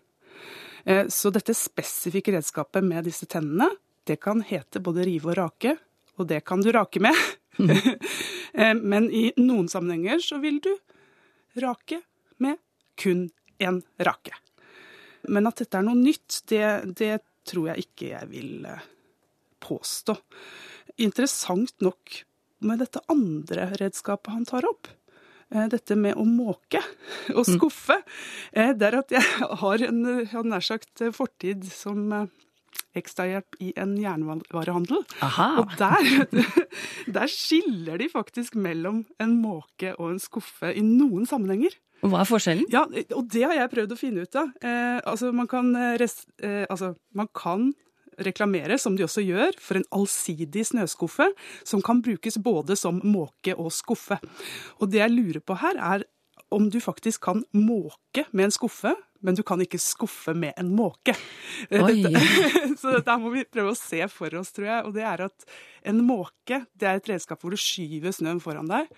Eh, 0.84 1.06
så 1.12 1.32
dette 1.34 1.56
spesifikke 1.56 2.34
redskapet 2.34 2.84
med 2.84 3.06
disse 3.08 3.28
tennene, 3.30 3.70
det 4.08 4.20
kan 4.22 4.42
hete 4.46 4.82
både 4.82 5.06
rive 5.06 5.32
og 5.32 5.38
rake, 5.38 5.76
og 6.18 6.28
det 6.30 6.42
kan 6.48 6.64
du 6.64 6.72
rake 6.74 7.02
med. 7.02 7.16
Eh, 8.50 8.74
men 8.74 9.04
i 9.14 9.28
noen 9.38 9.68
sammenhenger 9.70 10.18
så 10.24 10.40
vil 10.42 10.56
du 10.58 10.72
rake 11.58 12.00
med 12.38 12.60
kun 13.00 13.28
én 13.60 13.82
rake. 13.98 14.36
Men 15.28 15.48
at 15.50 15.60
dette 15.60 15.78
er 15.78 15.84
noe 15.84 15.98
nytt, 15.98 16.42
det, 16.48 16.94
det 16.96 17.18
tror 17.48 17.72
jeg 17.72 17.86
ikke 17.86 18.12
jeg 18.14 18.30
vil 18.30 18.66
eh, 18.68 18.86
påstå. 19.60 20.16
Interessant 21.04 21.74
nok 21.84 22.22
med 22.64 22.80
dette 22.82 23.02
andre 23.12 23.70
redskapet 23.80 24.32
han 24.34 24.48
tar 24.48 24.68
opp, 24.68 24.88
Eh, 25.50 25.66
dette 25.66 25.96
med 25.98 26.14
å 26.14 26.24
måke 26.26 26.78
og 27.36 27.42
mm. 27.42 27.54
skuffe, 27.56 27.96
mm. 28.54 28.76
det 28.78 28.86
er 28.86 28.96
at 29.00 29.14
jeg 29.16 29.48
har 29.62 29.86
en 29.88 30.04
nær 30.46 30.62
sagt 30.62 31.02
eh, 31.02 31.14
fortid 31.14 31.66
som 31.74 32.06
ekstrahjelp 32.96 33.58
i 33.62 33.72
en 33.80 33.94
jernvarehandel. 34.00 35.04
Aha. 35.24 35.50
Og 35.62 35.76
der, 35.78 36.64
der 37.18 37.30
skiller 37.30 38.00
de 38.00 38.08
faktisk 38.12 38.56
mellom 38.58 39.04
en 39.22 39.36
måke 39.42 39.94
og 39.96 40.14
en 40.14 40.22
skuffe 40.22 40.72
i 40.74 40.82
noen 40.84 41.28
sammenhenger. 41.28 41.76
Hva 42.00 42.22
er 42.22 42.28
forskjellen? 42.28 42.66
Ja, 42.72 42.86
og 42.88 43.28
Det 43.28 43.44
har 43.44 43.54
jeg 43.58 43.72
prøvd 43.74 43.92
å 43.92 44.00
finne 44.00 44.24
ut 44.24 44.40
av. 44.40 44.52
Eh, 44.64 44.98
altså, 45.04 45.34
man 45.36 45.48
kan, 45.50 45.74
eh, 45.76 46.64
altså, 46.64 46.94
man 47.14 47.28
kan 47.36 47.70
reklamere, 48.20 48.78
som 48.78 48.96
de 48.96 49.04
også 49.04 49.24
gjør, 49.24 49.56
for 49.60 49.78
en 49.78 49.86
allsidig 49.96 50.64
snøskuffe 50.68 51.30
som 51.64 51.82
kan 51.84 52.02
brukes 52.04 52.38
både 52.42 52.76
som 52.76 53.00
måke 53.04 53.54
og 53.56 53.72
skuffe. 53.72 54.20
Og 54.80 54.90
det 54.92 55.02
jeg 55.02 55.14
lurer 55.14 55.44
på 55.44 55.56
her, 55.60 55.76
er 55.76 56.04
om 56.50 56.68
du 56.70 56.80
faktisk 56.82 57.22
kan 57.28 57.44
måke 57.54 58.26
med 58.32 58.48
en 58.48 58.54
skuffe, 58.54 58.94
men 59.24 59.36
du 59.36 59.42
kan 59.46 59.60
ikke 59.62 59.80
skuffe 59.80 60.34
med 60.36 60.54
en 60.60 60.70
måke. 60.76 61.14
så 62.80 62.94
dette 62.96 63.16
må 63.20 63.32
vi 63.34 63.46
prøve 63.48 63.74
å 63.74 63.78
se 63.78 64.00
for 64.12 64.34
oss, 64.40 64.52
tror 64.56 64.68
jeg. 64.70 64.84
Og 64.88 64.94
det 64.96 65.04
er 65.06 65.24
at 65.26 65.48
en 65.90 66.02
måke 66.06 66.62
det 66.78 66.88
er 66.88 67.00
et 67.00 67.10
redskap 67.12 67.42
hvor 67.42 67.54
du 67.54 67.60
skyver 67.60 68.14
snøen 68.16 68.40
foran 68.42 68.70
deg, 68.70 68.88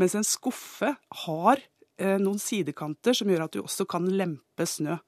mens 0.00 0.16
en 0.18 0.26
skuffe 0.26 0.94
har 1.24 1.62
eh, 1.98 2.18
noen 2.20 2.40
sidekanter 2.40 3.16
som 3.16 3.32
gjør 3.32 3.46
at 3.46 3.56
du 3.56 3.62
også 3.64 3.88
kan 3.88 4.08
lempe 4.08 4.68
snø. 4.68 4.98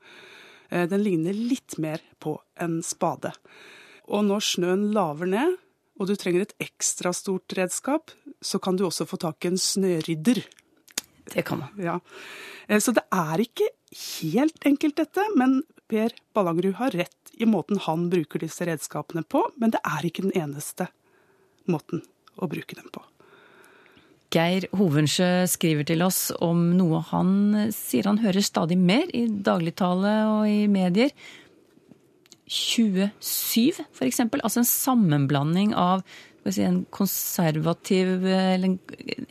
Eh, 0.70 0.88
den 0.90 1.04
ligner 1.04 1.36
litt 1.36 1.78
mer 1.82 2.02
på 2.22 2.38
en 2.60 2.80
spade. 2.84 3.34
Og 4.08 4.24
når 4.26 4.44
snøen 4.44 4.88
laver 4.96 5.30
ned, 5.30 5.60
og 5.94 6.10
du 6.10 6.16
trenger 6.18 6.44
et 6.44 6.56
ekstra 6.62 7.12
stort 7.14 7.54
redskap, 7.56 8.10
så 8.42 8.58
kan 8.58 8.76
du 8.76 8.86
også 8.88 9.06
få 9.06 9.20
tak 9.22 9.44
i 9.44 9.52
en 9.52 9.60
snørydder. 9.60 10.42
Det 11.32 11.44
kan 11.48 11.62
man. 11.62 11.80
Ja. 11.80 12.00
Eh, 12.66 12.80
så 12.80 12.92
det 12.96 13.04
er 13.12 13.44
ikke 13.44 13.68
helt 14.20 14.66
enkelt, 14.66 14.98
dette. 15.00 15.24
Men 15.38 15.62
Per 15.90 16.14
Ballangerud 16.36 16.78
har 16.80 16.96
rett 16.96 17.34
i 17.34 17.48
måten 17.48 17.80
han 17.82 18.08
bruker 18.12 18.42
disse 18.42 18.66
redskapene 18.68 19.24
på. 19.26 19.46
Men 19.60 19.74
det 19.74 19.82
er 19.84 20.06
ikke 20.06 20.26
den 20.26 20.36
eneste 20.36 20.88
måten 21.70 22.04
å 22.36 22.48
bruke 22.50 22.76
dem 22.76 22.90
på. 22.92 23.02
Geir 24.34 24.66
Hovensjø 24.74 25.46
skriver 25.46 25.86
til 25.86 26.02
oss 26.02 26.32
om 26.42 26.72
noe 26.74 27.04
han 27.12 27.70
sier 27.74 28.08
han 28.10 28.18
hører 28.18 28.42
stadig 28.42 28.78
mer 28.80 29.06
i 29.14 29.28
dagligtale 29.28 30.14
og 30.32 30.48
i 30.50 30.64
medier. 30.70 31.14
27, 32.50 33.78
for 33.94 34.06
eksempel. 34.08 34.42
Altså 34.44 34.62
en 34.62 34.68
sammenblanding 34.68 35.72
av 35.78 36.02
si, 36.52 36.64
en 36.66 36.82
konservativ 36.92 38.26
eller 38.26 38.66
en 38.68 38.78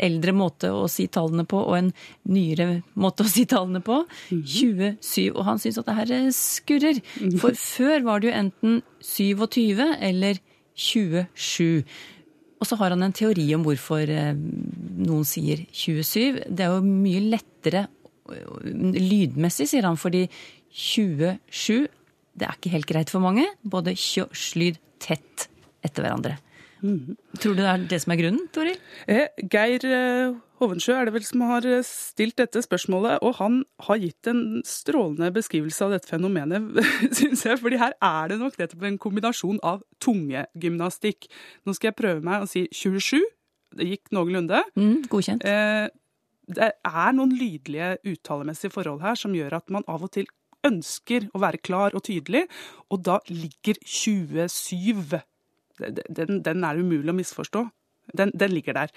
eldre 0.02 0.34
måte 0.34 0.72
å 0.74 0.88
si 0.90 1.06
tallene 1.12 1.46
på 1.50 1.60
og 1.62 1.76
en 1.78 1.92
nyere 2.30 2.82
måte 3.00 3.26
å 3.26 3.30
si 3.30 3.46
tallene 3.50 3.84
på. 3.86 4.04
27. 4.32 4.96
Mhm. 4.96 5.36
Og 5.36 5.44
han 5.46 5.62
syns 5.62 5.78
at 5.82 5.90
det 5.90 6.00
her 6.00 6.32
skurrer. 6.34 7.02
Mhm. 7.20 7.38
For 7.44 7.52
før 7.54 8.04
var 8.08 8.20
det 8.20 8.32
jo 8.32 8.38
enten 8.40 8.82
27 9.02 9.98
eller 10.00 10.42
27. 10.76 11.84
Og 12.64 12.68
så 12.68 12.78
har 12.80 12.96
han 12.96 13.04
en 13.04 13.14
teori 13.14 13.46
om 13.56 13.66
hvorfor 13.66 14.08
eh, 14.10 14.34
noen 14.34 15.26
sier 15.28 15.66
27. 15.70 16.46
Det 16.48 16.64
er 16.64 16.72
jo 16.72 16.80
mye 16.86 17.26
lettere 17.34 17.88
eh, 18.32 18.72
lydmessig, 19.04 19.68
sier 19.68 19.84
han, 19.84 20.00
fordi 20.00 20.30
27 20.72 21.90
det 22.34 22.48
er 22.48 22.56
ikke 22.58 22.74
helt 22.74 22.90
greit 22.90 23.12
for 23.14 23.22
mange. 23.24 23.46
Både 23.62 23.94
kjøslyd 24.00 24.80
tett 25.04 25.48
etter 25.86 26.06
hverandre. 26.06 26.38
Mm. 26.84 27.16
Tror 27.40 27.56
du 27.56 27.62
det 27.62 27.70
er 27.70 27.86
det 27.90 28.02
som 28.04 28.12
er 28.12 28.20
grunnen, 28.20 28.48
Toril? 28.52 28.76
Eh, 29.08 29.30
Geir 29.52 29.86
eh, 29.88 30.34
Hovensjø 30.60 30.96
er 30.98 31.08
det 31.08 31.14
vel 31.16 31.26
som 31.26 31.44
har 31.48 31.66
eh, 31.68 31.84
stilt 31.88 32.38
dette 32.40 32.62
spørsmålet, 32.66 33.24
og 33.24 33.38
han 33.40 33.62
har 33.88 34.02
gitt 34.02 34.30
en 34.32 34.44
strålende 34.68 35.32
beskrivelse 35.36 35.88
av 35.88 35.96
dette 35.96 36.12
fenomenet, 36.12 36.84
syns 37.18 37.46
jeg. 37.48 37.60
fordi 37.64 37.80
her 37.82 37.96
er 38.04 38.34
det 38.34 38.40
nok 38.42 38.60
nettopp 38.60 38.86
en 38.90 39.00
kombinasjon 39.08 39.62
av 39.64 39.82
tungegymnastikk. 40.04 41.28
Nå 41.64 41.76
skal 41.78 41.92
jeg 41.92 42.00
prøve 42.00 42.24
meg 42.26 42.44
å 42.44 42.52
si 42.52 42.68
27. 42.72 43.24
Det 43.80 43.90
gikk 43.90 44.14
noenlunde. 44.14 44.62
Mm, 44.76 45.04
godkjent. 45.12 45.48
Eh, 45.48 45.88
det 46.54 46.72
er 46.76 47.12
noen 47.16 47.32
lydlige 47.40 47.96
uttalemessige 48.12 48.76
forhold 48.76 49.04
her 49.06 49.16
som 49.20 49.36
gjør 49.36 49.62
at 49.62 49.72
man 49.72 49.88
av 49.88 50.04
og 50.04 50.12
til 50.20 50.28
ønsker 50.68 51.30
å 51.36 51.42
være 51.44 51.60
klar 51.64 51.96
og 51.96 52.06
tydelig, 52.08 52.46
og 52.92 53.04
da 53.08 53.20
ligger 53.32 53.80
27 53.84 55.24
den, 55.80 56.42
den 56.46 56.66
er 56.68 56.80
umulig 56.80 57.12
å 57.12 57.18
misforstå. 57.18 57.64
Den, 58.18 58.34
den, 58.36 58.52
ligger 58.52 58.78
der. 58.78 58.92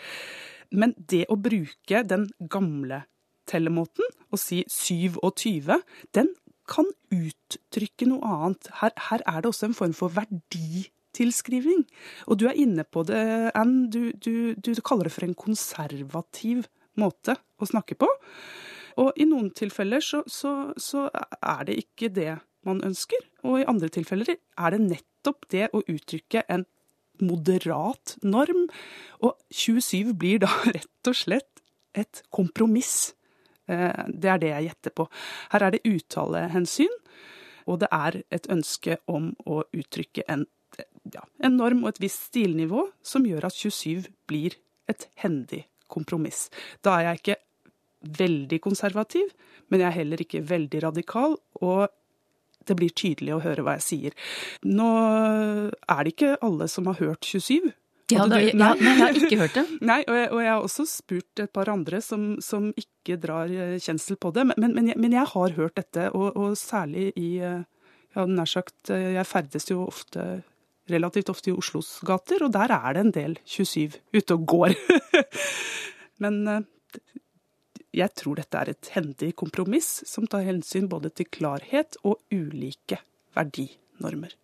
Men 0.74 0.94
det 0.98 1.26
å 1.30 1.38
bruke 1.38 2.02
den 2.08 2.26
gamle 2.50 3.04
tellemåten, 3.46 4.08
og 4.34 4.42
si 4.42 4.64
27, 4.66 5.76
den 6.16 6.32
kan 6.66 6.88
uttrykke 7.14 8.08
noe 8.10 8.26
annet. 8.26 8.70
Her, 8.80 8.94
her 9.08 9.22
er 9.30 9.42
det 9.42 9.50
også 9.52 9.68
en 9.68 9.76
form 9.78 9.94
for 9.94 10.14
verditilskriving. 10.16 11.84
Og 12.26 12.40
du 12.40 12.48
er 12.50 12.58
inne 12.58 12.82
på 12.82 13.04
det, 13.06 13.22
Ann. 13.54 13.86
Du, 13.94 14.10
du, 14.18 14.56
du 14.58 14.72
kaller 14.82 15.06
det 15.06 15.14
for 15.14 15.28
en 15.28 15.38
konservativ 15.38 16.66
måte 16.98 17.36
å 17.62 17.68
snakke 17.70 17.98
på. 18.00 18.10
Og 19.02 19.12
i 19.20 19.28
noen 19.28 19.52
tilfeller 19.54 20.02
så, 20.02 20.22
så, 20.26 20.72
så 20.80 21.06
er 21.12 21.66
det 21.68 21.78
ikke 21.84 22.10
det 22.10 22.32
man 22.68 22.82
ønsker, 22.86 23.22
og 23.46 23.60
i 23.60 23.68
andre 23.68 23.90
tilfeller 23.92 24.34
er 24.36 24.74
det 24.74 24.82
nettopp 24.82 25.46
det 25.52 25.68
å 25.72 25.84
uttrykke 25.86 26.44
en 26.52 26.66
moderat 27.22 28.16
norm. 28.26 28.66
Og 29.24 29.36
27 29.50 30.14
blir 30.18 30.42
da 30.44 30.50
rett 30.76 31.10
og 31.10 31.16
slett 31.16 31.62
et 31.96 32.22
kompromiss. 32.34 33.14
Eh, 33.70 34.04
det 34.08 34.32
er 34.32 34.42
det 34.42 34.52
jeg 34.52 34.68
gjetter 34.68 34.96
på. 35.00 35.08
Her 35.54 35.66
er 35.66 35.76
det 35.76 35.84
uttalehensyn, 35.88 37.00
og 37.66 37.80
det 37.82 37.90
er 37.94 38.20
et 38.34 38.50
ønske 38.52 39.00
om 39.10 39.32
å 39.46 39.62
uttrykke 39.74 40.26
en, 40.30 40.46
ja, 41.14 41.24
en 41.42 41.58
norm 41.58 41.82
og 41.84 41.94
et 41.94 42.04
visst 42.04 42.28
stilnivå 42.30 42.86
som 43.02 43.26
gjør 43.26 43.48
at 43.48 43.56
27 43.56 44.06
blir 44.30 44.58
et 44.90 45.08
hendig 45.18 45.64
kompromiss. 45.90 46.46
Da 46.84 46.98
er 46.98 47.08
jeg 47.08 47.22
ikke 47.22 47.40
veldig 48.20 48.58
konservativ, 48.62 49.30
men 49.70 49.82
jeg 49.82 49.88
er 49.88 49.98
heller 50.00 50.22
ikke 50.22 50.44
veldig 50.46 50.82
radikal. 50.84 51.38
og 51.54 51.88
det 52.68 52.76
blir 52.78 52.94
tydelig 52.94 53.34
å 53.36 53.42
høre 53.44 53.64
hva 53.66 53.76
jeg 53.78 53.86
sier. 53.86 54.16
Nå 54.66 54.90
er 55.88 56.00
det 56.02 56.14
ikke 56.14 56.36
alle 56.44 56.68
som 56.72 56.88
har 56.90 57.00
hørt 57.00 57.26
27. 57.26 57.72
Ja, 58.12 58.22
da, 58.30 58.38
ja, 58.38 58.52
nei, 58.54 58.74
jeg 58.78 58.98
har 59.00 59.16
ikke 59.18 59.38
hørt 59.40 59.56
det. 59.56 59.64
Nei, 59.90 59.98
og 60.06 60.14
jeg, 60.14 60.26
og 60.30 60.38
jeg, 60.38 60.50
har 60.52 60.62
også 60.62 60.84
spurt 60.86 61.40
et 61.42 61.50
par 61.50 61.70
andre 61.72 61.98
som, 62.04 62.36
som 62.44 62.68
ikke 62.78 63.16
drar 63.18 63.50
eh, 63.50 63.80
kjensel 63.82 64.18
på 64.22 64.30
det. 64.36 64.44
Men, 64.52 64.76
men, 64.76 64.92
jeg, 64.92 65.00
men 65.02 65.16
jeg, 65.16 65.26
har 65.32 65.56
hørt 65.56 65.74
dette, 65.80 66.04
og, 66.14 66.28
og 66.38 66.54
særlig 66.60 67.10
i 67.18 67.32
eh, 67.42 67.64
Ja, 68.16 68.22
nær 68.30 68.48
sagt, 68.48 68.92
eh, 68.94 69.16
jeg 69.18 69.28
ferdes 69.28 69.66
jo 69.68 69.82
ofte 69.88 70.22
relativt 70.88 71.32
ofte 71.32 71.50
i 71.50 71.56
Oslos 71.56 71.96
gater, 72.06 72.46
og 72.46 72.54
der 72.54 72.70
er 72.72 72.94
det 72.94 73.02
en 73.02 73.12
del 73.12 73.34
27 73.42 73.98
ute 74.14 74.38
og 74.38 74.46
går. 74.54 74.76
Men 76.22 76.38
jeg 77.96 78.12
tror 78.18 78.36
dette 78.40 78.60
er 78.60 78.72
et 78.72 78.90
hendig 78.92 79.32
kompromiss 79.40 80.02
som 80.08 80.26
tar 80.28 80.44
hensyn 80.46 80.88
både 80.90 81.10
til 81.16 81.28
klarhet 81.32 81.96
og 82.04 82.20
ulike 82.34 83.00
verdinormer. 83.36 84.34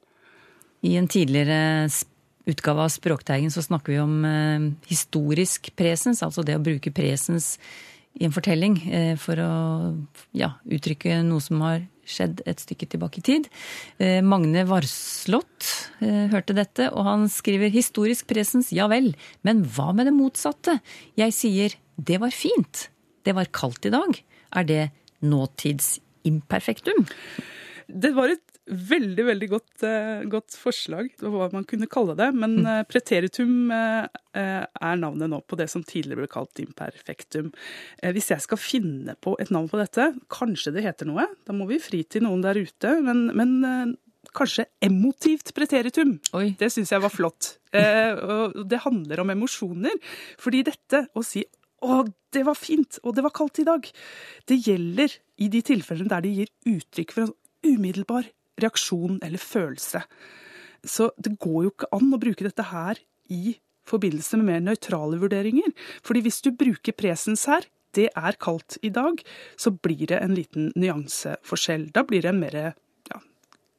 I 0.83 0.97
en 0.99 1.09
tidligere 1.11 1.87
utgave 2.51 2.87
av 2.87 2.91
Språkteigen 2.91 3.53
så 3.55 3.63
snakker 3.63 3.95
vi 3.95 4.03
om 4.03 4.25
eh, 4.27 4.69
historisk 4.91 5.71
presens, 5.79 6.25
altså 6.25 6.43
det 6.47 6.59
å 6.59 6.65
bruke 6.65 6.91
presens 6.95 7.55
i 8.19 8.27
en 8.27 8.35
fortelling 8.35 8.81
eh, 8.91 9.15
for 9.21 9.39
å 9.41 9.53
ja, 10.37 10.55
uttrykke 10.67 11.21
noe 11.27 11.45
som 11.45 11.63
har 11.65 11.85
skjedd 12.03 12.43
et 12.51 12.59
stykke 12.59 12.89
tilbake 12.91 13.21
i 13.21 13.27
tid. 13.29 13.47
Eh, 14.03 14.19
Magne 14.27 14.65
Varslott 14.67 15.69
hørte 16.03 16.57
dette, 16.57 16.89
og 16.91 17.07
han 17.07 17.29
skriver 17.31 17.71
historisk 17.71 18.27
presens, 18.33 18.73
ja 18.75 18.89
vel, 18.91 19.13
men 19.47 19.63
hva 19.71 19.93
med 19.95 20.11
det 20.11 20.17
motsatte? 20.17 20.81
Jeg 21.21 21.37
sier 21.37 21.77
det 21.95 22.19
var 22.19 22.35
fint, 22.35 22.89
det 23.27 23.37
var 23.37 23.53
kaldt 23.55 23.89
i 23.89 23.95
dag. 23.95 24.23
Er 24.59 24.69
det 24.69 24.83
nåtidsimperfektum? 25.23 27.07
Det 27.87 28.13
var 28.17 28.33
et 28.33 28.53
veldig, 28.71 29.25
veldig 29.27 29.49
godt, 29.51 29.85
uh, 29.85 30.23
godt 30.31 30.55
forslag, 30.59 31.11
hva 31.21 31.49
man 31.53 31.67
kunne 31.69 31.89
kalle 31.91 32.15
det. 32.19 32.29
Men 32.37 32.61
uh, 32.67 32.83
preteritum 32.89 33.73
uh, 33.73 34.07
er 34.33 35.01
navnet 35.01 35.31
nå 35.33 35.43
på 35.47 35.59
det 35.59 35.69
som 35.73 35.85
tidligere 35.87 36.23
ble 36.23 36.31
kalt 36.31 36.63
imperfektum. 36.63 37.51
hvis 38.15 38.31
jeg 38.33 38.45
skal 38.45 38.61
finne 38.61 39.17
på 39.21 39.35
et 39.43 39.51
navn 39.53 39.69
på 39.69 39.81
dette, 39.81 40.13
kanskje 40.33 40.73
det 40.77 40.87
heter 40.87 41.11
noe, 41.11 41.27
da 41.47 41.57
må 41.57 41.67
vi 41.71 41.83
fri 41.83 42.05
til 42.05 42.25
noen 42.27 42.45
der 42.45 42.57
ute. 42.57 42.95
Men, 43.05 43.27
men 43.37 43.97
kanskje 44.33 44.69
emotivt 44.81 45.53
preteritum. 45.57 46.15
Oi. 46.39 46.55
Det 46.59 46.71
syns 46.73 46.95
jeg 46.95 47.03
var 47.03 47.13
flott. 47.13 47.57
det 47.73 48.81
handler 48.85 49.21
om 49.21 49.35
emosjoner. 49.35 49.99
Fordi 50.41 50.63
dette 50.71 51.07
å 51.13 51.25
si 51.27 51.45
å, 51.83 52.03
det 52.35 52.45
var 52.47 52.59
fint, 52.59 52.99
og 53.03 53.17
det 53.17 53.25
var 53.27 53.35
kaldt 53.35 53.63
i 53.63 53.67
dag. 53.69 53.89
Det 54.49 54.61
gjelder 54.63 55.17
i 55.43 55.49
de 55.53 55.63
tilfellene 55.67 56.13
der 56.13 56.25
de 56.25 56.37
gir 56.39 56.53
uttrykk 56.77 57.15
for 57.15 57.27
en 57.27 57.35
umiddelbar 57.67 58.31
reaksjon 58.63 59.19
eller 59.23 59.43
følelse. 59.43 60.03
Så 60.83 61.11
det 61.19 61.37
går 61.43 61.61
jo 61.67 61.73
ikke 61.73 61.91
an 61.95 62.15
å 62.15 62.21
bruke 62.23 62.47
dette 62.47 62.67
her 62.71 62.99
i 63.33 63.57
forbindelse 63.89 64.39
med 64.39 64.49
mer 64.49 64.65
nøytrale 64.71 65.19
vurderinger. 65.23 65.71
Fordi 66.07 66.23
hvis 66.25 66.43
du 66.45 66.53
bruker 66.55 66.97
presens 66.97 67.47
her, 67.51 67.67
det 67.97 68.09
er 68.17 68.39
kaldt 68.41 68.79
i 68.83 68.91
dag, 68.93 69.21
så 69.61 69.73
blir 69.75 70.07
det 70.09 70.21
en 70.23 70.35
liten 70.37 70.71
nyanseforskjell. 70.79 71.91
Da 71.93 72.07
blir 72.09 72.25
det 72.25 72.33
en 72.33 72.41
mer 72.41 72.57
ja, 72.57 73.19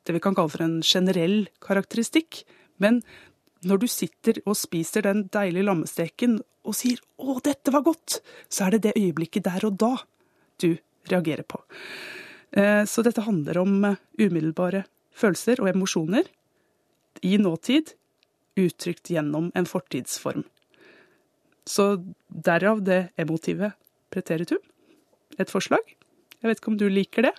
det 0.05 0.15
vi 0.15 0.21
kan 0.23 0.37
kalle 0.37 0.53
for 0.53 0.65
en 0.65 0.81
generell 0.85 1.47
karakteristikk. 1.63 2.43
Men 2.83 3.01
når 3.65 3.83
du 3.83 3.87
sitter 3.89 4.41
og 4.45 4.59
spiser 4.59 5.07
den 5.07 5.27
deilige 5.33 5.65
lammesteken 5.65 6.41
og 6.63 6.75
sier 6.77 6.99
'Å, 7.19 7.41
dette 7.43 7.71
var 7.71 7.83
godt', 7.83 8.19
så 8.49 8.67
er 8.67 8.71
det 8.71 8.81
det 8.87 8.97
øyeblikket 8.97 9.43
der 9.43 9.65
og 9.65 9.77
da 9.77 9.95
du 10.59 10.77
reagerer 11.11 11.43
på. 11.43 11.61
Eh, 12.51 12.85
så 12.85 13.03
dette 13.03 13.25
handler 13.25 13.57
om 13.57 13.83
eh, 13.85 13.99
umiddelbare 14.19 14.85
følelser 15.13 15.61
og 15.61 15.69
emosjoner 15.73 16.27
i 17.23 17.37
nåtid, 17.37 17.93
uttrykt 18.59 19.09
gjennom 19.09 19.51
en 19.55 19.65
fortidsform. 19.65 20.43
Så 21.65 22.03
derav 22.27 22.83
det 22.83 23.09
emotive 23.17 23.73
preteritum. 24.13 24.61
Et 25.39 25.49
forslag. 25.49 25.81
Jeg 26.41 26.49
vet 26.49 26.59
ikke 26.59 26.73
om 26.73 26.77
du 26.77 26.89
liker 26.91 27.29
det? 27.29 27.33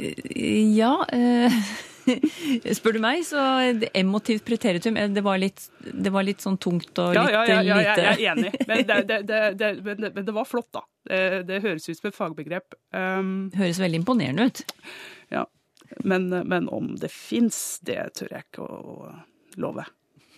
Ja. 0.00 1.04
Eh, 1.12 1.52
spør 2.78 2.96
du 2.96 3.00
meg, 3.02 3.22
så 3.26 3.42
emotivt 3.94 4.44
preteritum 4.46 4.98
det 5.14 5.24
var, 5.24 5.40
litt, 5.42 5.64
det 5.80 6.12
var 6.14 6.26
litt 6.26 6.44
sånn 6.44 6.58
tungt 6.62 6.98
og 7.02 7.14
litt 7.16 7.34
ja, 7.34 7.44
ja, 7.46 7.62
ja, 7.62 7.78
lite 7.80 8.04
Jeg 8.06 8.12
er 8.12 8.22
enig, 8.32 8.52
men 8.68 8.84
det, 8.88 9.18
det, 9.60 9.70
men, 9.86 10.06
men 10.08 10.20
det, 10.26 10.34
var 10.36 10.48
flott, 10.48 10.70
da. 10.74 10.84
Det, 11.08 11.62
høres 11.64 11.88
ut 11.88 11.98
som 11.98 12.10
et 12.10 12.18
fagbegrep. 12.18 12.76
Um, 12.94 13.50
høres 13.58 13.80
veldig 13.82 14.02
imponerende 14.02 14.48
ut. 14.50 14.64
Ja. 15.32 15.46
Men, 16.08 16.30
men 16.48 16.68
om 16.72 16.94
det 17.00 17.10
fins, 17.12 17.80
det 17.84 17.98
tør 18.18 18.32
jeg 18.32 18.48
ikke 18.48 18.64
å 18.64 19.10
love. 19.60 19.86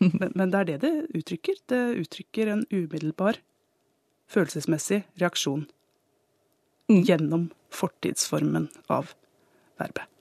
Men, 0.04 0.32
men 0.34 0.50
det 0.50 0.60
er 0.60 0.70
det 0.72 0.78
det 0.82 0.94
uttrykker. 1.20 1.60
Det 1.70 1.82
uttrykker 2.02 2.50
en 2.50 2.64
umiddelbar 2.72 3.38
følelsesmessig 4.30 5.04
reaksjon 5.20 5.68
gjennom 6.88 7.48
fortidsformen 7.72 8.68
av 8.92 9.14
verbet. 9.80 10.13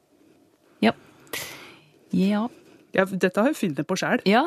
Ja. 2.14 2.48
Ja. 2.94 3.06
dette 3.10 3.42
har 3.42 3.50
jeg 3.50 3.58
funnet 3.58 3.88
på 3.90 3.98
sjæl. 3.98 4.22
Ja. 4.30 4.46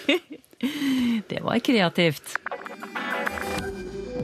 det 1.30 1.40
var 1.40 1.58
kreativt. 1.64 2.36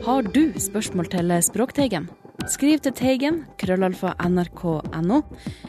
Har 0.04 0.22
du 0.22 0.52
spørsmål 0.60 1.08
til 1.10 1.32
Språkteigen? 1.42 2.10
Skriv 2.46 2.78
til 2.84 2.92
Teigen, 2.94 3.40
krøllalfa 3.58 4.12
nrk.no, 4.22 5.22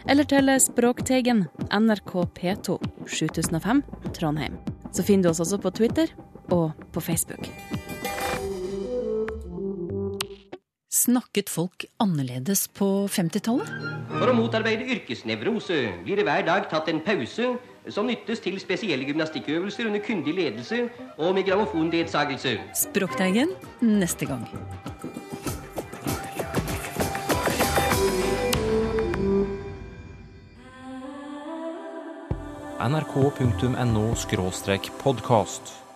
eller 0.05 0.27
til 0.29 0.51
Språkteigen, 0.61 1.47
NRK 1.73 2.13
P2, 2.37 2.77
7005, 3.07 3.81
Trondheim. 4.13 4.59
Så 4.91 5.07
finner 5.07 5.25
du 5.25 5.31
oss 5.31 5.41
også 5.41 5.57
på 5.63 5.73
Twitter 5.73 6.13
og 6.53 6.75
på 6.93 7.01
Facebook. 7.01 7.49
Snakket 11.07 11.47
folk 11.47 11.85
annerledes 12.03 12.65
på 12.75 12.85
50-tallet? 13.07 13.69
For 14.11 14.27
å 14.27 14.33
motarbeide 14.35 14.89
yrkesnevrose 14.91 15.77
blir 16.03 16.19
det 16.19 16.25
hver 16.27 16.43
dag 16.43 16.65
tatt 16.67 16.89
en 16.91 16.99
pause 17.05 17.53
som 17.95 18.09
nyttes 18.11 18.43
til 18.43 18.59
spesielle 18.59 19.07
gymnastikkøvelser 19.07 19.87
under 19.87 20.03
kyndig 20.03 20.35
ledelse 20.35 20.81
og 21.15 21.31
med 21.37 21.47
grammofonledsagelse. 21.47 22.57
Språkteigen 22.75 23.55
neste 23.79 24.27
gang. 24.27 24.43
nrk.no 32.87 34.07
podkast. 34.99 35.86